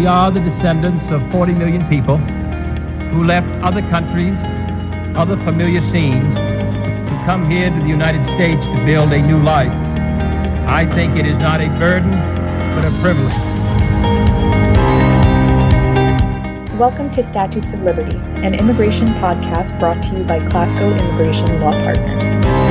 we 0.00 0.06
are 0.06 0.30
the 0.30 0.40
descendants 0.40 1.04
of 1.10 1.20
40 1.30 1.52
million 1.52 1.86
people 1.86 2.16
who 3.12 3.22
left 3.22 3.46
other 3.62 3.82
countries, 3.90 4.34
other 5.14 5.36
familiar 5.44 5.82
scenes, 5.92 6.34
to 6.34 7.22
come 7.26 7.50
here 7.50 7.68
to 7.68 7.78
the 7.80 7.86
United 7.86 8.24
States 8.34 8.62
to 8.62 8.84
build 8.86 9.12
a 9.12 9.20
new 9.20 9.36
life. 9.42 9.70
I 10.66 10.86
think 10.94 11.18
it 11.18 11.26
is 11.26 11.34
not 11.34 11.60
a 11.60 11.68
burden, 11.78 12.12
but 12.74 12.86
a 12.86 12.90
privilege. 13.02 13.28
Welcome 16.78 17.10
to 17.10 17.22
Statutes 17.22 17.74
of 17.74 17.82
Liberty, 17.82 18.16
an 18.42 18.54
immigration 18.54 19.08
podcast 19.20 19.78
brought 19.78 20.02
to 20.04 20.16
you 20.16 20.24
by 20.24 20.38
Klasko 20.38 20.98
Immigration 20.98 21.60
Law 21.60 21.72
Partners. 21.72 22.69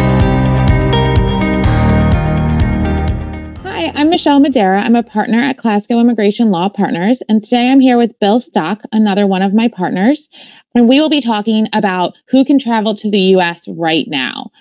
I'm 3.96 4.10
Michele 4.10 4.40
Madera. 4.40 4.82
I'm 4.82 4.96
a 4.96 5.04
partner 5.04 5.40
at 5.42 5.58
Klasko 5.58 6.00
Immigration 6.00 6.52
Law 6.52 6.70
Partners, 6.70 7.24
and 7.28 7.44
today 7.44 7.70
I'm 7.70 7.80
here 7.80 7.98
with 7.98 8.20
Bill 8.20 8.40
Stock, 8.40 8.82
another 8.92 9.26
one 9.26 9.42
of 9.42 9.54
my 9.54 9.68
partners, 9.68 10.30
and 10.76 10.88
we 10.88 11.00
will 11.00 11.10
be 11.10 11.22
talking 11.22 11.68
about 11.74 12.14
who 12.30 12.46
can 12.46 12.60
travel 12.60 12.96
to 12.96 13.10
the 13.10 13.18
U.S. 13.18 13.68
right 13.68 14.06
now. 14.08 14.52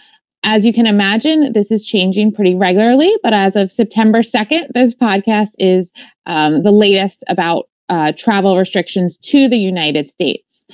As 0.44 0.64
you 0.64 0.72
can 0.72 0.86
imagine, 0.86 1.52
this 1.52 1.70
is 1.70 1.84
changing 1.84 2.32
pretty 2.32 2.54
regularly, 2.54 3.12
but 3.22 3.34
as 3.34 3.54
of 3.54 3.70
September 3.70 4.22
2nd, 4.22 4.72
this 4.72 4.94
podcast 4.94 5.50
is 5.58 5.88
um, 6.26 6.62
the 6.62 6.72
latest 6.72 7.22
about 7.28 7.68
uh, 7.88 8.12
travel 8.16 8.56
restrictions 8.56 9.18
to 9.24 9.48
the 9.48 9.58
United 9.58 10.08
States. 10.08 10.64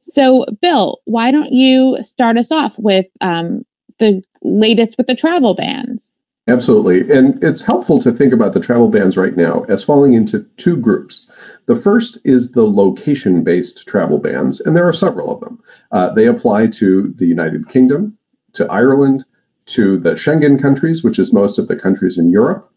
So, 0.00 0.44
Bill, 0.60 1.00
why 1.04 1.30
don't 1.30 1.52
you 1.52 1.98
start 2.02 2.36
us 2.36 2.50
off 2.50 2.74
with 2.76 3.06
um, 3.20 3.64
the 3.98 4.22
latest 4.42 4.98
with 4.98 5.06
the 5.06 5.16
travel 5.16 5.54
bans? 5.54 6.00
Absolutely. 6.46 7.10
And 7.10 7.42
it's 7.42 7.62
helpful 7.62 8.00
to 8.02 8.12
think 8.12 8.34
about 8.34 8.52
the 8.52 8.60
travel 8.60 8.88
bans 8.90 9.16
right 9.16 9.34
now 9.34 9.64
as 9.70 9.82
falling 9.82 10.12
into 10.12 10.40
two 10.58 10.76
groups. 10.76 11.30
The 11.66 11.76
first 11.76 12.18
is 12.24 12.52
the 12.52 12.66
location 12.66 13.42
based 13.42 13.86
travel 13.88 14.18
bans, 14.18 14.60
and 14.60 14.76
there 14.76 14.86
are 14.86 14.92
several 14.92 15.32
of 15.32 15.40
them. 15.40 15.62
Uh, 15.90 16.12
they 16.12 16.26
apply 16.26 16.66
to 16.66 17.14
the 17.16 17.26
United 17.26 17.68
Kingdom, 17.70 18.18
to 18.52 18.70
Ireland, 18.70 19.24
to 19.66 19.98
the 19.98 20.12
Schengen 20.12 20.60
countries, 20.60 21.02
which 21.02 21.18
is 21.18 21.32
most 21.32 21.58
of 21.58 21.66
the 21.66 21.76
countries 21.76 22.18
in 22.18 22.28
Europe, 22.28 22.70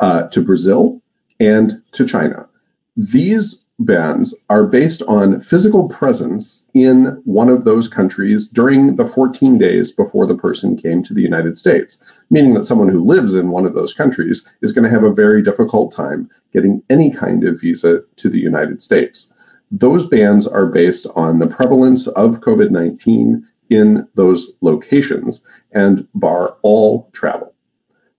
uh, 0.00 0.24
to 0.28 0.42
Brazil, 0.42 1.00
and 1.38 1.80
to 1.92 2.04
China. 2.04 2.48
These 2.96 3.62
bans 3.84 4.34
are 4.48 4.64
based 4.64 5.02
on 5.02 5.40
physical 5.40 5.88
presence 5.88 6.68
in 6.74 7.20
one 7.24 7.48
of 7.48 7.64
those 7.64 7.88
countries 7.88 8.46
during 8.48 8.96
the 8.96 9.08
14 9.08 9.58
days 9.58 9.90
before 9.90 10.26
the 10.26 10.36
person 10.36 10.76
came 10.76 11.02
to 11.02 11.14
the 11.14 11.22
United 11.22 11.58
States, 11.58 12.02
meaning 12.30 12.54
that 12.54 12.66
someone 12.66 12.88
who 12.88 13.04
lives 13.04 13.34
in 13.34 13.50
one 13.50 13.66
of 13.66 13.74
those 13.74 13.94
countries 13.94 14.48
is 14.60 14.72
going 14.72 14.84
to 14.84 14.90
have 14.90 15.04
a 15.04 15.12
very 15.12 15.42
difficult 15.42 15.92
time 15.92 16.28
getting 16.52 16.82
any 16.90 17.10
kind 17.10 17.44
of 17.44 17.60
visa 17.60 18.02
to 18.16 18.28
the 18.28 18.40
United 18.40 18.82
States. 18.82 19.32
Those 19.70 20.06
bans 20.06 20.46
are 20.46 20.66
based 20.66 21.06
on 21.16 21.38
the 21.38 21.46
prevalence 21.46 22.06
of 22.06 22.40
COVID 22.40 22.70
19 22.70 23.46
in 23.70 24.06
those 24.14 24.54
locations 24.60 25.44
and 25.72 26.06
bar 26.14 26.56
all 26.62 27.08
travel. 27.12 27.54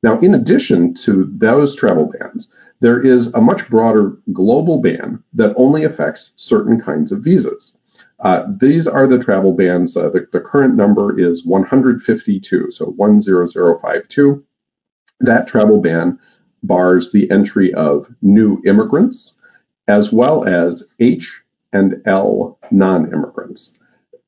Now, 0.02 0.20
in 0.20 0.34
addition 0.34 0.94
to 1.06 1.32
those 1.38 1.76
travel 1.76 2.12
bans, 2.18 2.52
there 2.84 3.00
is 3.00 3.34
a 3.34 3.40
much 3.40 3.70
broader 3.70 4.18
global 4.34 4.82
ban 4.82 5.24
that 5.34 5.54
only 5.56 5.86
affects 5.86 6.34
certain 6.36 6.78
kinds 6.78 7.14
of 7.14 7.24
visas. 7.24 7.78
Uh, 8.20 8.44
these 8.60 8.88
are 8.88 9.08
the 9.08 9.18
travel 9.18 9.54
bans. 9.54 9.96
Uh, 9.96 10.10
the, 10.10 10.28
the, 10.34 10.42
current 10.42 10.76
number 10.76 11.18
is 11.18 11.46
152, 11.46 12.72
so 12.72 12.94
10052. 12.98 14.44
That 15.22 15.48
travel 15.48 15.80
ban 15.80 16.20
bars 16.62 17.14
the 17.14 17.32
entry 17.32 17.74
of 17.74 18.06
new 18.22 18.62
immigrants 18.66 19.40
as 19.88 20.12
well 20.12 20.46
as 20.46 20.86
H 21.00 21.42
and 21.72 22.02
L 22.06 22.60
non 22.70 23.14
immigrants. 23.14 23.80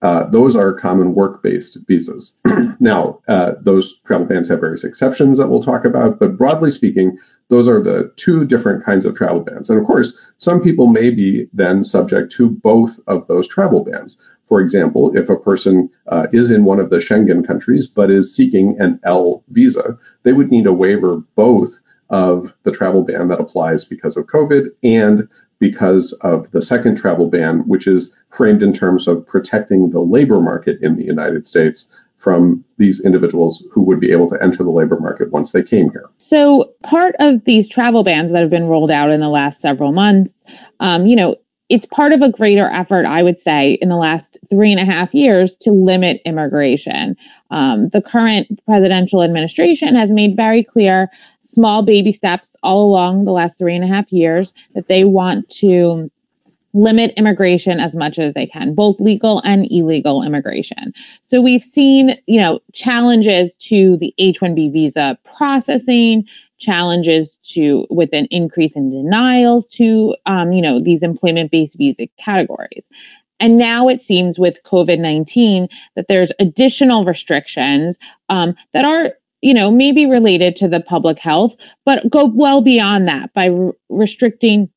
Uh, 0.06 0.30
those 0.30 0.56
are 0.56 0.72
common 0.72 1.16
work-based 1.16 1.80
visas. 1.88 2.38
now, 2.80 3.20
uh, 3.28 3.54
those 3.60 3.98
travel 4.02 4.28
bans 4.28 4.48
have 4.48 4.60
various 4.60 4.84
exceptions 4.84 5.40
that 5.40 5.48
we'll 5.48 5.64
talk 5.64 5.84
about, 5.84 6.20
but 6.20 6.38
broadly 6.38 6.70
speaking, 6.70 7.18
those 7.48 7.68
are 7.68 7.82
the 7.82 8.14
two 8.16 8.46
different 8.46 8.86
kinds 8.86 9.08
of 9.08 9.16
travel 9.16 9.40
bans. 9.40 9.68
And 9.68 9.80
of 9.80 9.86
course, 9.88 10.16
some 10.38 10.62
people 10.62 10.86
may 10.86 11.10
be 11.10 11.48
then 11.54 11.84
subject 11.84 12.32
to 12.34 12.52
both 12.52 13.00
of 13.08 13.26
those 13.26 13.48
travel 13.48 13.84
bans. 13.84 14.22
For 14.48 14.62
example, 14.62 15.12
if 15.18 15.28
a 15.28 15.40
person 15.40 15.90
uh, 16.06 16.28
is 16.32 16.52
in 16.52 16.66
one 16.66 16.80
of 16.80 16.92
the 16.92 16.98
Schengen 16.98 17.44
countries 17.44 17.88
but 17.88 18.12
is 18.12 18.36
seeking 18.36 18.80
an 18.80 19.00
L 19.06 19.44
visa, 19.50 19.98
they 20.22 20.34
would 20.34 20.52
need 20.52 20.68
a 20.68 20.74
waiver 20.74 21.24
both 21.36 21.80
of 22.10 22.54
the 22.64 22.72
travel 22.72 23.04
ban 23.04 23.28
that 23.30 23.40
applies 23.40 23.84
because 23.84 24.18
of 24.18 24.26
COVID 24.28 24.68
and 24.84 25.28
because 25.60 26.14
of 26.22 26.52
the 26.52 26.62
second 26.62 26.98
travel 26.98 27.30
ban, 27.30 27.60
which 27.60 27.88
is 27.88 28.16
framed 28.30 28.62
in 28.62 28.74
terms 28.74 29.08
of 29.08 29.26
protecting 29.26 29.90
the 29.90 30.02
labor 30.02 30.42
market 30.42 30.80
in 30.82 30.98
the 30.98 31.04
United 31.04 31.48
States 31.48 31.88
from 32.18 32.64
these 32.78 33.04
individuals 33.04 33.66
who 33.72 33.82
would 33.82 34.00
be 34.00 34.12
able 34.12 34.30
to 34.30 34.42
enter 34.42 34.64
the 34.64 34.70
labor 34.70 35.00
market 35.00 35.32
once 35.32 35.52
they 35.52 35.64
came 35.64 35.90
here. 35.92 36.10
So, 36.18 36.74
part 36.84 37.16
of 37.20 37.44
these 37.46 37.70
travel 37.70 38.04
bans 38.04 38.32
that 38.32 38.42
have 38.42 38.50
been 38.50 38.68
rolled 38.68 38.92
out 38.92 39.12
in 39.12 39.20
the 39.20 39.30
last 39.30 39.62
several 39.62 39.92
months, 39.92 40.36
um, 40.80 41.08
you 41.08 41.16
know, 41.16 41.36
it's 41.70 41.86
part 41.88 42.14
of 42.14 42.22
a 42.22 42.32
greater 42.32 42.70
effort, 42.70 43.06
I 43.06 43.24
would 43.24 43.40
say, 43.40 43.74
in 43.82 43.90
the 43.90 43.96
last 43.96 44.38
three 44.50 44.72
and 44.72 44.80
a 44.80 44.86
half 44.86 45.14
years 45.16 45.56
to 45.62 45.72
limit 45.72 46.22
immigration. 46.24 47.16
Um, 47.50 47.86
the 47.86 48.02
current 48.02 48.64
presidential 48.66 49.24
administration 49.24 49.96
has 49.96 50.12
made 50.12 50.36
very 50.36 50.64
clear 50.64 51.10
small 51.42 51.84
baby 51.84 52.12
steps 52.12 52.52
all 52.62 52.86
along 52.86 53.26
the 53.26 53.32
last 53.32 53.58
three 53.58 53.76
and 53.76 53.84
a 53.84 53.88
half 53.88 54.12
years 54.12 54.54
that 54.76 54.88
they 54.88 55.06
want 55.06 55.50
to 55.50 56.12
limit 56.76 57.14
immigration 57.16 57.80
as 57.80 57.96
much 57.96 58.20
as 58.20 58.34
they 58.34 58.46
can, 58.46 58.76
both 58.76 59.00
legal 59.00 59.42
and 59.46 59.66
illegal 59.72 60.22
immigration. 60.22 60.94
So 61.24 61.42
we've 61.42 61.64
seen, 61.64 62.22
you 62.28 62.40
know, 62.40 62.60
challenges 62.74 63.52
to 63.70 63.98
the 63.98 64.14
H-1B 64.18 64.74
visa 64.74 65.18
processing, 65.24 66.28
challenges 66.58 67.38
to 67.50 67.86
with 67.90 68.10
an 68.14 68.28
increase 68.32 68.76
in 68.76 68.90
denials 68.90 69.68
to, 69.68 70.16
um, 70.26 70.54
you 70.54 70.62
know, 70.62 70.82
these 70.82 71.04
employment-based 71.04 71.78
visa 71.78 72.08
categories. 72.18 72.86
And 73.40 73.58
now 73.58 73.90
it 73.90 74.02
seems 74.02 74.40
with 74.40 74.64
COVID 74.64 75.00
19 75.00 75.68
that 75.96 76.08
there's 76.08 76.32
additional 76.40 77.06
restrictions 77.06 77.98
um, 78.30 78.56
that 78.74 78.86
are 78.86 79.14
you 79.42 79.54
know, 79.54 79.70
maybe 79.70 80.08
related 80.08 80.56
to 80.56 80.68
the 80.68 80.80
public 80.80 81.20
health, 81.20 81.54
but 81.86 82.10
go 82.10 82.26
well 82.26 82.62
beyond 82.62 83.08
that 83.08 83.32
by 83.36 83.46
re- 83.46 83.74
restricting 83.90 84.68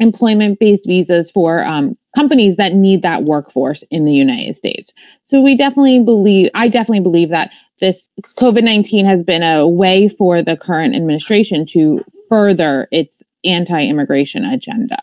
employment 0.00 0.58
based 0.58 0.86
visas 0.86 1.30
for 1.30 1.64
um, 1.64 1.96
companies 2.16 2.56
that 2.56 2.72
need 2.72 3.02
that 3.02 3.24
workforce 3.24 3.84
in 3.90 4.04
the 4.04 4.12
United 4.12 4.56
States. 4.56 4.92
So 5.24 5.40
we 5.40 5.56
definitely 5.56 6.00
believe, 6.00 6.50
I 6.54 6.68
definitely 6.68 7.02
believe 7.02 7.28
that 7.30 7.52
this 7.80 8.08
COVID 8.36 8.64
19 8.64 9.06
has 9.06 9.22
been 9.22 9.42
a 9.42 9.68
way 9.68 10.08
for 10.08 10.42
the 10.42 10.56
current 10.56 10.96
administration 10.96 11.66
to 11.66 12.04
further 12.28 12.88
its 12.90 13.22
anti 13.44 13.86
immigration 13.86 14.44
agenda. 14.44 14.98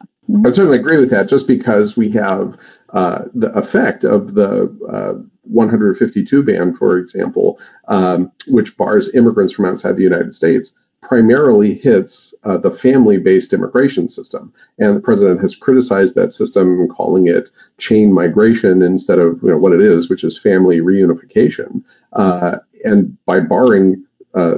I 0.45 0.51
certainly 0.51 0.77
agree 0.77 0.97
with 0.97 1.09
that, 1.11 1.29
just 1.29 1.47
because 1.47 1.95
we 1.95 2.11
have 2.11 2.57
uh, 2.89 3.23
the 3.33 3.51
effect 3.57 4.03
of 4.03 4.33
the 4.33 4.63
uh, 4.91 5.21
152 5.43 6.43
ban, 6.43 6.73
for 6.73 6.97
example, 6.97 7.59
um, 7.87 8.31
which 8.47 8.75
bars 8.75 9.13
immigrants 9.15 9.53
from 9.53 9.65
outside 9.65 9.95
the 9.95 10.03
United 10.03 10.35
States, 10.35 10.73
primarily 11.07 11.73
hits 11.73 12.33
uh, 12.43 12.57
the 12.57 12.69
family 12.69 13.17
based 13.17 13.53
immigration 13.53 14.09
system. 14.09 14.53
And 14.77 14.97
the 14.97 14.99
president 14.99 15.39
has 15.39 15.55
criticized 15.55 16.15
that 16.15 16.33
system, 16.33 16.85
calling 16.89 17.27
it 17.27 17.49
chain 17.77 18.11
migration 18.11 18.81
instead 18.81 19.17
of 19.17 19.41
you 19.41 19.49
know, 19.49 19.57
what 19.57 19.71
it 19.71 19.79
is, 19.79 20.09
which 20.09 20.25
is 20.25 20.37
family 20.37 20.81
reunification. 20.81 21.81
Uh, 22.11 22.57
and 22.83 23.17
by 23.25 23.39
barring 23.39 24.03
uh, 24.33 24.55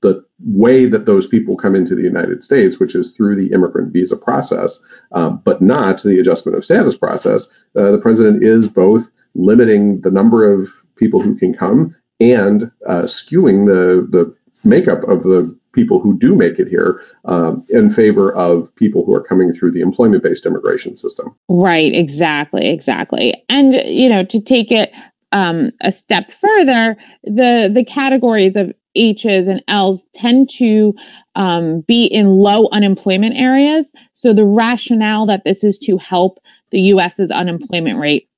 the 0.00 0.24
way 0.44 0.86
that 0.86 1.06
those 1.06 1.28
people 1.28 1.56
come 1.56 1.76
into 1.76 1.94
the 1.94 2.02
United 2.02 2.42
States, 2.42 2.80
which 2.80 2.96
is 2.96 3.12
through 3.12 3.36
the 3.36 3.52
immigrant 3.52 3.92
visa 3.92 4.16
process, 4.16 4.82
um, 5.12 5.40
but 5.44 5.62
not 5.62 6.02
the 6.02 6.18
adjustment 6.18 6.58
of 6.58 6.64
status 6.64 6.96
process, 6.96 7.46
uh, 7.76 7.92
the 7.92 7.98
president 7.98 8.42
is 8.42 8.66
both 8.66 9.08
limiting 9.36 10.00
the 10.00 10.10
number 10.10 10.52
of 10.52 10.68
people 10.96 11.22
who 11.22 11.36
can 11.36 11.54
come 11.54 11.94
and 12.18 12.64
uh, 12.88 13.02
skewing 13.02 13.66
the 13.66 14.08
the 14.10 14.34
makeup 14.64 15.04
of 15.04 15.22
the 15.22 15.56
people 15.74 16.00
who 16.00 16.16
do 16.16 16.34
make 16.34 16.58
it 16.58 16.68
here 16.68 17.02
um, 17.24 17.64
in 17.70 17.90
favor 17.90 18.32
of 18.34 18.74
people 18.76 19.04
who 19.04 19.14
are 19.14 19.22
coming 19.22 19.52
through 19.52 19.72
the 19.72 19.80
employment 19.80 20.22
based 20.22 20.46
immigration 20.46 20.96
system. 20.96 21.34
Right, 21.48 21.92
exactly, 21.94 22.68
exactly. 22.68 23.42
And, 23.48 23.74
you 23.74 24.08
know, 24.08 24.24
to 24.24 24.40
take 24.40 24.70
it 24.70 24.92
um, 25.32 25.72
a 25.80 25.92
step 25.92 26.30
further, 26.32 26.96
the, 27.24 27.70
the 27.74 27.84
categories 27.84 28.54
of 28.56 28.72
H's 28.94 29.48
and 29.48 29.62
L's 29.66 30.04
tend 30.14 30.48
to 30.58 30.94
um, 31.34 31.80
be 31.80 32.04
in 32.04 32.28
low 32.28 32.68
unemployment 32.70 33.36
areas. 33.36 33.92
So 34.14 34.32
the 34.32 34.44
rationale 34.44 35.26
that 35.26 35.44
this 35.44 35.64
is 35.64 35.76
to 35.78 35.98
help 35.98 36.38
the 36.70 36.80
US's 36.80 37.30
unemployment 37.30 37.98
rate 37.98 38.28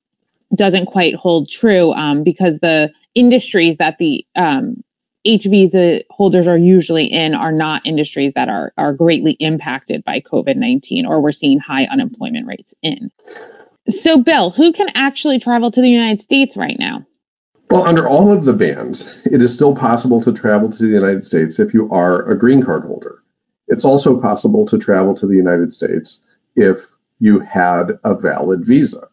doesn't 0.55 0.87
quite 0.87 1.13
hold 1.15 1.49
true 1.49 1.91
um, 1.93 2.23
because 2.23 2.59
the 2.59 2.91
industries 3.15 3.77
that 3.77 3.97
the 3.97 4.25
um, 4.35 4.83
H 5.25 5.45
visa 5.45 6.03
holders 6.09 6.47
are 6.47 6.57
usually 6.57 7.05
in 7.05 7.35
are 7.35 7.51
not 7.51 7.85
industries 7.85 8.33
that 8.35 8.49
are 8.49 8.73
are 8.77 8.93
greatly 8.93 9.33
impacted 9.33 10.03
by 10.03 10.21
COVID 10.21 10.55
nineteen 10.55 11.05
or 11.05 11.21
we're 11.21 11.31
seeing 11.31 11.59
high 11.59 11.85
unemployment 11.85 12.47
rates 12.47 12.73
in. 12.81 13.11
So, 13.89 14.21
Bill, 14.21 14.51
who 14.51 14.73
can 14.73 14.89
actually 14.95 15.39
travel 15.39 15.71
to 15.71 15.81
the 15.81 15.89
United 15.89 16.21
States 16.21 16.57
right 16.57 16.77
now? 16.77 17.05
Well, 17.69 17.85
under 17.85 18.07
all 18.07 18.31
of 18.31 18.45
the 18.45 18.53
bans, 18.53 19.25
it 19.25 19.41
is 19.41 19.53
still 19.53 19.75
possible 19.75 20.21
to 20.23 20.31
travel 20.31 20.71
to 20.71 20.77
the 20.77 20.93
United 20.93 21.25
States 21.25 21.59
if 21.59 21.73
you 21.73 21.91
are 21.91 22.29
a 22.29 22.37
green 22.37 22.63
card 22.63 22.83
holder. 22.83 23.23
It's 23.67 23.83
also 23.83 24.19
possible 24.19 24.65
to 24.67 24.77
travel 24.77 25.13
to 25.15 25.27
the 25.27 25.35
United 25.35 25.73
States 25.73 26.21
if 26.55 26.85
you 27.19 27.39
had 27.39 27.99
a 28.03 28.15
valid 28.15 28.65
visa. 28.65 29.07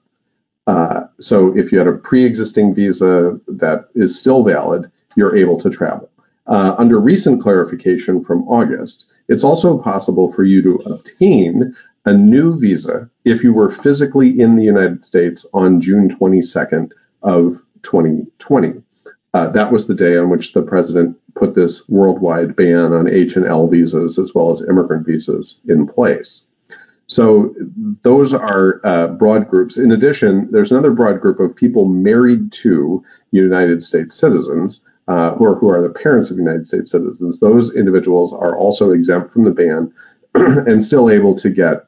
Uh, 0.66 1.02
so 1.20 1.56
if 1.56 1.72
you 1.72 1.78
had 1.78 1.88
a 1.88 1.92
pre-existing 1.92 2.74
visa 2.74 3.38
that 3.48 3.88
is 3.94 4.18
still 4.18 4.44
valid, 4.44 4.90
you're 5.16 5.36
able 5.36 5.60
to 5.60 5.70
travel. 5.70 6.10
Uh, 6.46 6.74
under 6.76 7.00
recent 7.00 7.40
clarification 7.40 8.22
from 8.22 8.42
August, 8.48 9.06
it's 9.28 9.44
also 9.44 9.78
possible 9.78 10.30
for 10.32 10.44
you 10.44 10.62
to 10.62 10.74
obtain 10.92 11.74
a 12.04 12.12
new 12.12 12.58
visa 12.58 13.10
if 13.24 13.42
you 13.42 13.52
were 13.52 13.70
physically 13.70 14.38
in 14.38 14.56
the 14.56 14.64
United 14.64 15.04
States 15.04 15.46
on 15.54 15.80
June 15.80 16.08
22nd 16.08 16.90
of 17.22 17.62
2020. 17.82 18.82
Uh, 19.32 19.48
that 19.48 19.72
was 19.72 19.86
the 19.86 19.94
day 19.94 20.16
on 20.16 20.28
which 20.28 20.52
the 20.52 20.62
president 20.62 21.16
put 21.34 21.54
this 21.54 21.88
worldwide 21.88 22.54
ban 22.54 22.92
on 22.92 23.08
H 23.08 23.36
and 23.36 23.46
L 23.46 23.66
visas 23.66 24.18
as 24.18 24.34
well 24.34 24.50
as 24.50 24.62
immigrant 24.62 25.06
visas 25.06 25.60
in 25.66 25.86
place. 25.86 26.44
So 27.06 27.54
those 28.02 28.32
are 28.32 28.80
uh, 28.84 29.08
broad 29.08 29.48
groups. 29.48 29.76
In 29.76 29.92
addition, 29.92 30.48
there's 30.50 30.70
another 30.70 30.90
broad 30.90 31.20
group 31.20 31.40
of 31.40 31.56
people 31.56 31.86
married 31.86 32.52
to 32.52 33.02
United 33.30 33.82
States 33.82 34.14
citizens 34.14 34.80
uh, 35.08 35.34
who, 35.34 35.44
are, 35.44 35.54
who 35.54 35.68
are 35.68 35.82
the 35.82 35.90
parents 35.90 36.30
of 36.30 36.38
United 36.38 36.66
States 36.66 36.90
citizens. 36.90 37.40
Those 37.40 37.76
individuals 37.76 38.32
are 38.32 38.56
also 38.56 38.92
exempt 38.92 39.30
from 39.30 39.44
the 39.44 39.50
ban 39.50 39.92
and 40.34 40.82
still 40.82 41.10
able 41.10 41.34
to 41.36 41.50
get 41.50 41.86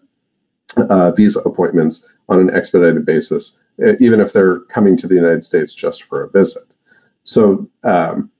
uh, 0.77 1.13
visa 1.13 1.41
appointments 1.41 2.07
on 2.29 2.41
an 2.41 2.55
expedited 2.55 3.07
basis, 3.07 3.57
even 4.01 4.21
if 4.21 4.33
they're 4.33 4.61
coming 4.61 4.97
to 4.97 5.07
the 5.07 5.15
United 5.15 5.45
States 5.45 5.75
just 5.75 6.05
for 6.05 6.25
a 6.25 6.31
visit. 6.31 6.75
So, 7.25 7.69
um, 7.85 8.31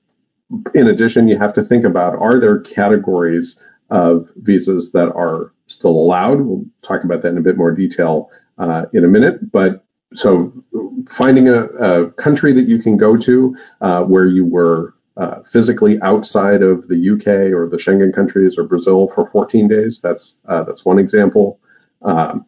in 0.73 0.87
addition, 0.87 1.27
you 1.27 1.37
have 1.37 1.53
to 1.55 1.63
think 1.63 1.83
about 1.83 2.15
are 2.19 2.39
there 2.39 2.59
categories 2.61 3.59
of 3.89 4.29
visas 4.37 4.91
that 4.91 5.11
are 5.13 5.51
still 5.67 5.91
allowed? 5.91 6.41
We'll 6.41 6.65
talk 6.81 7.03
about 7.03 7.21
that 7.21 7.29
in 7.29 7.37
a 7.37 7.41
bit 7.41 7.57
more 7.57 7.71
detail 7.71 8.31
uh, 8.57 8.85
in 8.93 9.03
a 9.03 9.07
minute. 9.07 9.51
But 9.51 9.83
so, 10.13 10.53
finding 11.09 11.47
a, 11.47 11.63
a 11.65 12.11
country 12.11 12.53
that 12.53 12.67
you 12.67 12.79
can 12.79 12.97
go 12.97 13.17
to 13.17 13.55
uh, 13.81 14.03
where 14.03 14.25
you 14.25 14.45
were 14.45 14.93
uh, 15.17 15.41
physically 15.43 15.99
outside 16.01 16.61
of 16.61 16.87
the 16.87 17.09
UK 17.09 17.51
or 17.51 17.67
the 17.67 17.77
Schengen 17.77 18.13
countries 18.13 18.57
or 18.57 18.63
Brazil 18.63 19.07
for 19.09 19.25
14 19.25 19.67
days. 19.67 19.99
That's 20.01 20.39
uh, 20.47 20.63
that's 20.63 20.85
one 20.85 20.99
example. 20.99 21.59
Um, 22.03 22.45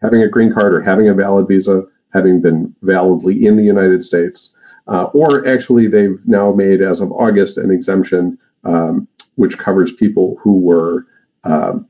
having 0.00 0.22
a 0.22 0.28
green 0.28 0.52
card 0.52 0.72
or 0.72 0.80
having 0.80 1.08
a 1.08 1.14
valid 1.14 1.46
visa, 1.48 1.84
having 2.12 2.40
been 2.40 2.74
validly 2.82 3.46
in 3.46 3.56
the 3.56 3.62
United 3.62 4.02
States, 4.04 4.52
uh, 4.88 5.04
or 5.12 5.46
actually 5.46 5.86
they've 5.86 6.20
now 6.26 6.52
made 6.52 6.80
as 6.80 7.00
of 7.00 7.12
August 7.12 7.58
an 7.58 7.70
exemption 7.70 8.38
um, 8.64 9.06
which 9.36 9.58
covers 9.58 9.92
people 9.92 10.36
who 10.40 10.60
were 10.60 11.06
um, 11.44 11.88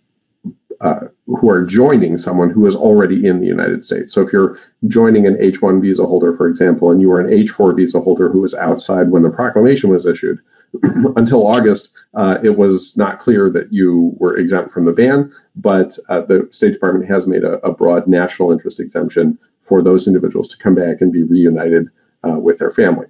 uh, 0.82 1.06
who 1.26 1.48
are 1.48 1.64
joining 1.64 2.18
someone 2.18 2.50
who 2.50 2.66
is 2.66 2.74
already 2.74 3.26
in 3.26 3.40
the 3.40 3.46
United 3.46 3.84
States. 3.84 4.12
So 4.12 4.20
if 4.20 4.32
you're 4.32 4.58
joining 4.88 5.26
an 5.26 5.36
H1 5.36 5.80
visa 5.80 6.04
holder, 6.04 6.34
for 6.34 6.48
example, 6.48 6.90
and 6.90 7.00
you 7.00 7.08
were 7.08 7.20
an 7.20 7.30
H4 7.30 7.76
visa 7.76 8.00
holder 8.00 8.28
who 8.28 8.40
was 8.40 8.52
outside 8.54 9.10
when 9.10 9.22
the 9.22 9.30
proclamation 9.30 9.90
was 9.90 10.06
issued, 10.06 10.40
until 11.16 11.46
August, 11.46 11.90
uh, 12.14 12.38
it 12.42 12.58
was 12.58 12.96
not 12.96 13.20
clear 13.20 13.48
that 13.50 13.72
you 13.72 14.12
were 14.16 14.36
exempt 14.36 14.72
from 14.72 14.84
the 14.84 14.92
ban, 14.92 15.32
but 15.54 15.96
uh, 16.08 16.22
the 16.22 16.48
State 16.50 16.72
Department 16.72 17.08
has 17.08 17.26
made 17.26 17.44
a, 17.44 17.64
a, 17.64 17.72
broad 17.72 18.08
national 18.08 18.50
interest 18.50 18.80
exemption 18.80 19.38
for 19.62 19.82
those 19.82 20.08
individuals 20.08 20.48
to 20.48 20.56
come 20.56 20.74
back 20.74 21.00
and 21.00 21.12
be 21.12 21.22
reunited 21.22 21.88
uh, 22.24 22.38
with 22.38 22.58
their 22.58 22.70
family. 22.70 23.06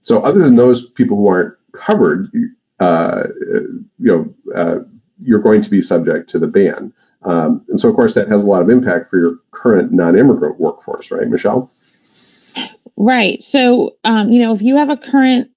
So, 0.00 0.20
other 0.22 0.40
than 0.40 0.56
those 0.56 0.90
people 0.90 1.16
who 1.16 1.28
aren't 1.28 1.54
covered, 1.72 2.30
uh, 2.80 3.24
you 3.98 4.34
know, 4.54 4.84
you're 5.24 5.40
going 5.40 5.62
to 5.62 5.70
be 5.70 5.82
subject 5.82 6.28
to 6.30 6.38
the 6.38 6.46
ban. 6.46 6.92
Um, 7.22 7.64
and 7.68 7.80
so, 7.80 7.88
of 7.88 7.96
course, 7.96 8.14
that 8.14 8.28
has 8.28 8.42
a 8.42 8.46
lot 8.46 8.62
of 8.62 8.68
impact 8.68 9.08
for 9.08 9.18
your 9.18 9.38
current 9.50 9.92
non-immigrant 9.92 10.60
workforce, 10.60 11.10
right, 11.10 11.26
Michele? 11.26 11.70
Right. 12.96 13.42
So, 13.42 13.96
um, 14.04 14.30
you 14.30 14.40
know, 14.40 14.52
if 14.52 14.62
you 14.62 14.76
have 14.76 14.90
a 14.90 14.96
current 14.96 15.50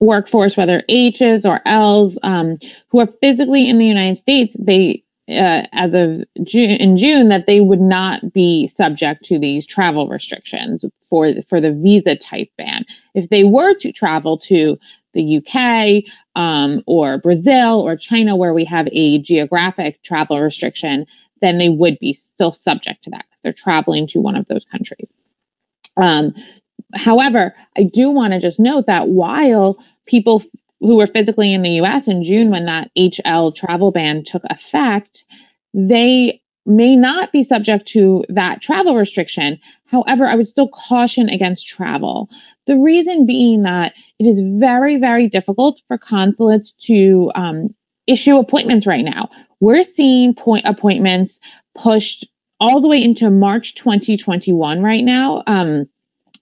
workforce, 0.00 0.56
whether 0.56 0.82
H's 0.88 1.46
or 1.46 1.60
L's, 1.66 2.18
um, 2.22 2.58
who 2.88 3.00
are 3.00 3.08
physically 3.20 3.68
in 3.68 3.78
the 3.78 3.86
United 3.86 4.16
States, 4.16 4.56
they 4.58 5.04
uh, 5.28 5.62
as 5.72 5.94
of 5.94 6.24
June 6.42 6.70
in 6.70 6.96
June 6.96 7.28
that 7.28 7.46
they 7.46 7.60
would 7.60 7.80
not 7.80 8.32
be 8.32 8.66
subject 8.66 9.24
to 9.24 9.38
these 9.38 9.64
travel 9.64 10.08
restrictions 10.08 10.84
for 11.08 11.32
for 11.48 11.60
the 11.60 11.72
visa 11.72 12.16
type 12.16 12.50
ban. 12.58 12.84
If 13.14 13.30
they 13.30 13.44
were 13.44 13.74
to 13.74 13.92
travel 13.92 14.38
to 14.38 14.78
the 15.14 15.38
UK 15.38 16.04
um, 16.34 16.82
or 16.86 17.18
Brazil 17.18 17.80
or 17.80 17.96
China, 17.96 18.36
where 18.36 18.54
we 18.54 18.64
have 18.64 18.88
a 18.92 19.18
geographic 19.20 20.02
travel 20.02 20.40
restriction, 20.40 21.06
then 21.40 21.58
they 21.58 21.68
would 21.68 21.98
be 21.98 22.12
still 22.12 22.52
subject 22.52 23.04
to 23.04 23.10
that 23.10 23.26
because 23.28 23.42
they're 23.42 23.52
traveling 23.52 24.06
to 24.08 24.20
one 24.20 24.36
of 24.36 24.46
those 24.48 24.64
countries. 24.64 25.08
Um, 25.96 26.34
however, 26.94 27.54
I 27.76 27.82
do 27.82 28.10
want 28.10 28.32
to 28.32 28.40
just 28.40 28.60
note 28.60 28.86
that 28.86 29.08
while 29.08 29.82
people 30.06 30.42
who 30.80 30.96
were 30.96 31.06
physically 31.06 31.52
in 31.52 31.62
the 31.62 31.80
US 31.82 32.08
in 32.08 32.24
June 32.24 32.50
when 32.50 32.66
that 32.66 32.90
HL 32.96 33.54
travel 33.54 33.92
ban 33.92 34.24
took 34.24 34.42
effect, 34.44 35.24
they 35.74 36.42
may 36.66 36.96
not 36.96 37.32
be 37.32 37.42
subject 37.42 37.88
to 37.88 38.24
that 38.28 38.60
travel 38.60 38.96
restriction. 38.96 39.58
However, 39.92 40.26
I 40.26 40.34
would 40.34 40.48
still 40.48 40.68
caution 40.68 41.28
against 41.28 41.68
travel. 41.68 42.30
The 42.66 42.78
reason 42.78 43.26
being 43.26 43.62
that 43.64 43.92
it 44.18 44.24
is 44.24 44.40
very, 44.58 44.96
very 44.96 45.28
difficult 45.28 45.80
for 45.86 45.98
consulates 45.98 46.72
to 46.86 47.30
um, 47.34 47.74
issue 48.06 48.38
appointments 48.38 48.86
right 48.86 49.04
now. 49.04 49.28
We're 49.60 49.84
seeing 49.84 50.34
point 50.34 50.64
appointments 50.64 51.38
pushed 51.76 52.26
all 52.58 52.80
the 52.80 52.88
way 52.88 53.02
into 53.02 53.30
March 53.30 53.74
2021 53.74 54.82
right 54.82 55.04
now 55.04 55.42
um, 55.46 55.86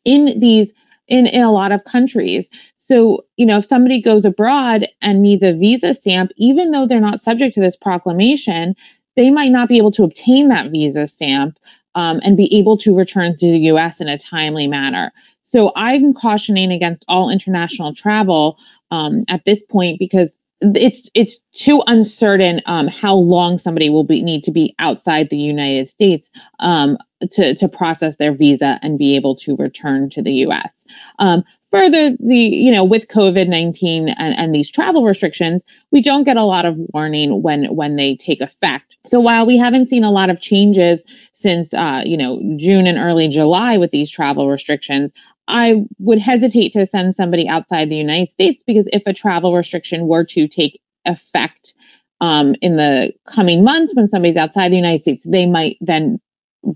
in 0.04 0.38
these 0.38 0.72
in, 1.08 1.26
in 1.26 1.42
a 1.42 1.50
lot 1.50 1.72
of 1.72 1.82
countries. 1.84 2.48
So, 2.76 3.24
you 3.36 3.46
know, 3.46 3.58
if 3.58 3.64
somebody 3.64 4.00
goes 4.00 4.24
abroad 4.24 4.86
and 5.02 5.22
needs 5.22 5.42
a 5.42 5.52
visa 5.52 5.94
stamp, 5.94 6.30
even 6.36 6.70
though 6.70 6.86
they're 6.86 7.00
not 7.00 7.20
subject 7.20 7.54
to 7.54 7.60
this 7.60 7.76
proclamation, 7.76 8.76
they 9.16 9.30
might 9.30 9.50
not 9.50 9.68
be 9.68 9.78
able 9.78 9.92
to 9.92 10.04
obtain 10.04 10.48
that 10.48 10.70
visa 10.70 11.08
stamp 11.08 11.58
um, 11.94 12.20
and 12.22 12.36
be 12.36 12.54
able 12.56 12.76
to 12.78 12.96
return 12.96 13.36
to 13.36 13.46
the 13.46 13.58
US 13.72 14.00
in 14.00 14.08
a 14.08 14.18
timely 14.18 14.66
manner. 14.66 15.12
So 15.42 15.72
I'm 15.74 16.14
cautioning 16.14 16.70
against 16.70 17.04
all 17.08 17.30
international 17.30 17.94
travel 17.94 18.58
um, 18.90 19.24
at 19.28 19.44
this 19.44 19.64
point 19.64 19.98
because 19.98 20.36
it's 20.60 21.08
it's 21.14 21.38
too 21.54 21.82
uncertain 21.86 22.60
um, 22.66 22.86
how 22.86 23.14
long 23.14 23.58
somebody 23.58 23.88
will 23.88 24.04
be, 24.04 24.22
need 24.22 24.44
to 24.44 24.50
be 24.50 24.74
outside 24.78 25.28
the 25.30 25.36
United 25.36 25.88
States 25.88 26.30
um, 26.58 26.98
to 27.32 27.54
to 27.54 27.68
process 27.68 28.16
their 28.16 28.34
visa 28.34 28.78
and 28.82 28.98
be 28.98 29.16
able 29.16 29.36
to 29.36 29.56
return 29.56 30.10
to 30.10 30.22
the 30.22 30.32
U.S. 30.32 30.70
Um, 31.18 31.44
further, 31.70 32.10
the 32.18 32.36
you 32.36 32.70
know 32.72 32.84
with 32.84 33.08
COVID 33.08 33.48
nineteen 33.48 34.08
and, 34.10 34.34
and 34.36 34.54
these 34.54 34.70
travel 34.70 35.04
restrictions, 35.04 35.64
we 35.92 36.02
don't 36.02 36.24
get 36.24 36.36
a 36.36 36.44
lot 36.44 36.66
of 36.66 36.76
warning 36.92 37.42
when 37.42 37.64
when 37.74 37.96
they 37.96 38.16
take 38.16 38.42
effect. 38.42 38.98
So 39.06 39.18
while 39.18 39.46
we 39.46 39.56
haven't 39.56 39.88
seen 39.88 40.04
a 40.04 40.10
lot 40.10 40.28
of 40.28 40.40
changes 40.40 41.02
since 41.32 41.72
uh, 41.72 42.02
you 42.04 42.18
know 42.18 42.38
June 42.56 42.86
and 42.86 42.98
early 42.98 43.28
July 43.28 43.78
with 43.78 43.92
these 43.92 44.10
travel 44.10 44.50
restrictions, 44.50 45.10
I 45.50 45.84
would 45.98 46.18
hesitate 46.18 46.72
to 46.72 46.86
send 46.86 47.14
somebody 47.16 47.48
outside 47.48 47.90
the 47.90 47.96
United 47.96 48.30
States 48.30 48.62
because 48.66 48.86
if 48.92 49.02
a 49.06 49.12
travel 49.12 49.54
restriction 49.54 50.06
were 50.06 50.24
to 50.26 50.48
take 50.48 50.80
effect 51.04 51.74
um, 52.20 52.54
in 52.60 52.76
the 52.76 53.12
coming 53.28 53.64
months 53.64 53.94
when 53.94 54.08
somebody's 54.08 54.36
outside 54.36 54.70
the 54.70 54.76
United 54.76 55.02
States, 55.02 55.24
they 55.24 55.46
might 55.46 55.76
then 55.80 56.20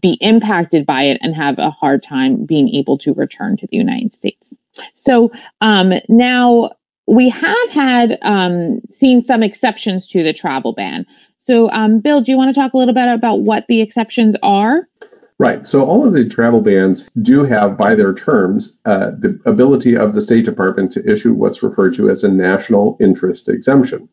be 0.01 0.17
impacted 0.21 0.87
by 0.87 1.03
it 1.03 1.19
and 1.23 1.35
have 1.35 1.59
a 1.59 1.71
hard 1.71 2.03
time 2.03 2.45
being 2.47 2.69
able 2.71 2.97
to 2.99 3.13
return 3.15 3.57
to 3.59 3.67
the 3.71 3.77
United 3.77 4.15
States. 4.15 4.55
So 4.95 5.31
um, 5.61 5.93
now 6.09 6.73
we 7.07 7.29
have 7.29 7.69
had 7.71 8.19
um, 8.23 8.81
seen 8.91 9.21
some 9.21 9.43
exceptions 9.43 10.09
to 10.09 10.23
the 10.23 10.33
travel 10.33 10.73
ban. 10.73 11.07
So, 11.39 11.71
um, 11.71 12.01
Bill, 12.01 12.23
do 12.23 12.33
you 12.33 12.39
want 12.39 12.55
to 12.55 12.59
talk 12.59 12.73
a 12.73 12.79
little 12.79 12.95
bit 12.95 13.09
about 13.09 13.41
what 13.43 13.67
the 13.69 13.83
exceptions 13.83 14.35
are? 14.43 14.89
Right. 15.39 15.67
So 15.67 15.85
all 15.85 16.07
of 16.07 16.15
the 16.15 16.29
travel 16.29 16.61
bans 16.61 17.09
do 17.23 17.43
have, 17.43 17.77
by 17.77 17.97
their 17.97 18.15
terms, 18.15 18.79
uh, 18.85 19.11
the 19.19 19.41
ability 19.47 19.97
of 19.97 20.15
the 20.15 20.23
State 20.23 20.45
Department 20.45 20.93
to 20.93 21.11
issue 21.11 21.35
what's 21.35 21.63
referred 21.63 21.95
to 21.95 22.09
as 22.09 22.23
a 22.23 22.31
national 22.31 22.97
interest 23.01 23.49
exemption. 23.49 24.09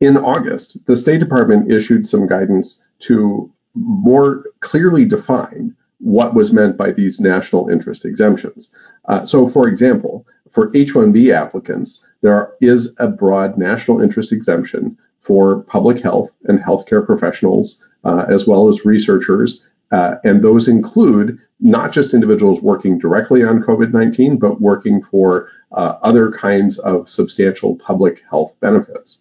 In 0.00 0.18
August, 0.18 0.84
the 0.86 0.96
State 0.96 1.20
Department 1.20 1.72
issued 1.72 2.06
some 2.06 2.26
guidance 2.26 2.84
to 3.00 3.50
more 3.74 4.44
clearly 4.60 5.06
define 5.06 5.74
what 6.00 6.34
was 6.34 6.52
meant 6.52 6.76
by 6.76 6.92
these 6.92 7.18
national 7.18 7.68
interest 7.68 8.04
exemptions. 8.04 8.70
Uh, 9.06 9.24
so, 9.24 9.48
for 9.48 9.68
example, 9.68 10.26
for 10.50 10.70
H 10.76 10.94
1B 10.94 11.32
applicants, 11.32 12.04
there 12.20 12.52
is 12.60 12.94
a 12.98 13.08
broad 13.08 13.58
national 13.58 14.00
interest 14.00 14.32
exemption 14.32 14.96
for 15.20 15.62
public 15.62 16.00
health 16.00 16.30
and 16.44 16.58
healthcare 16.60 17.04
professionals, 17.04 17.84
uh, 18.04 18.24
as 18.28 18.46
well 18.46 18.68
as 18.68 18.84
researchers. 18.84 19.66
Uh, 19.90 20.16
and 20.24 20.42
those 20.42 20.68
include 20.68 21.38
not 21.60 21.92
just 21.92 22.14
individuals 22.14 22.60
working 22.60 22.98
directly 22.98 23.42
on 23.42 23.62
COVID 23.62 23.92
19, 23.92 24.38
but 24.38 24.60
working 24.60 25.02
for 25.02 25.48
uh, 25.72 25.94
other 26.02 26.30
kinds 26.30 26.78
of 26.78 27.08
substantial 27.08 27.76
public 27.76 28.22
health 28.30 28.54
benefits. 28.60 29.20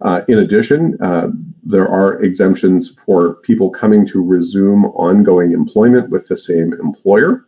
Uh, 0.00 0.20
in 0.28 0.38
addition, 0.38 0.96
uh, 1.02 1.28
there 1.64 1.88
are 1.88 2.22
exemptions 2.22 2.94
for 3.04 3.34
people 3.36 3.68
coming 3.68 4.06
to 4.06 4.22
resume 4.22 4.86
ongoing 4.86 5.52
employment 5.52 6.08
with 6.10 6.28
the 6.28 6.36
same 6.36 6.72
employer. 6.74 7.44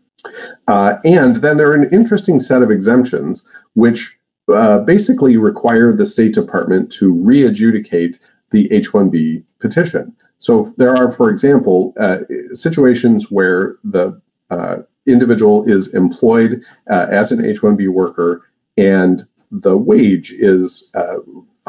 Uh, 0.67 0.97
and 1.05 1.37
then 1.37 1.57
there 1.57 1.71
are 1.71 1.75
an 1.75 1.89
interesting 1.93 2.41
set 2.41 2.63
of 2.63 2.71
exemptions 2.71 3.47
which 3.75 4.17
uh, 4.53 4.79
basically 4.81 5.37
require 5.37 5.95
the 5.95 6.07
State 6.07 6.35
Department 6.35 6.91
to 6.91 7.13
re 7.13 7.45
adjudicate 7.45 8.19
the 8.51 8.71
H 8.73 8.91
1B 8.91 9.45
petition. 9.61 10.15
So 10.41 10.75
there 10.77 10.97
are, 10.97 11.13
for 11.13 11.31
example, 11.31 11.95
uh, 12.01 12.19
situations 12.53 13.31
where 13.31 13.77
the 13.85 14.21
uh, 14.51 14.79
individual 15.07 15.65
is 15.69 15.95
employed 15.95 16.63
as 16.89 17.31
an 17.31 17.45
H 17.45 17.61
1B 17.61 17.89
worker 17.89 18.43
and 18.77 19.23
the 19.53 19.77
wage 19.77 20.33
is 20.33 20.91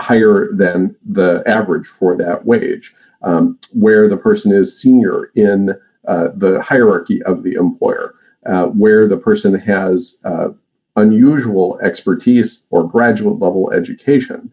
higher 0.01 0.49
than 0.53 0.95
the 1.05 1.43
average 1.45 1.87
for 1.87 2.15
that 2.17 2.45
wage, 2.45 2.93
um, 3.21 3.57
where 3.73 4.07
the 4.07 4.17
person 4.17 4.53
is 4.53 4.79
senior 4.79 5.31
in 5.35 5.75
uh, 6.07 6.29
the 6.35 6.61
hierarchy 6.61 7.21
of 7.23 7.43
the 7.43 7.53
employer, 7.53 8.15
uh, 8.47 8.65
where 8.65 9.07
the 9.07 9.17
person 9.17 9.53
has 9.53 10.17
uh, 10.25 10.49
unusual 10.95 11.79
expertise 11.83 12.63
or 12.71 12.87
graduate 12.87 13.39
level 13.39 13.71
education, 13.71 14.51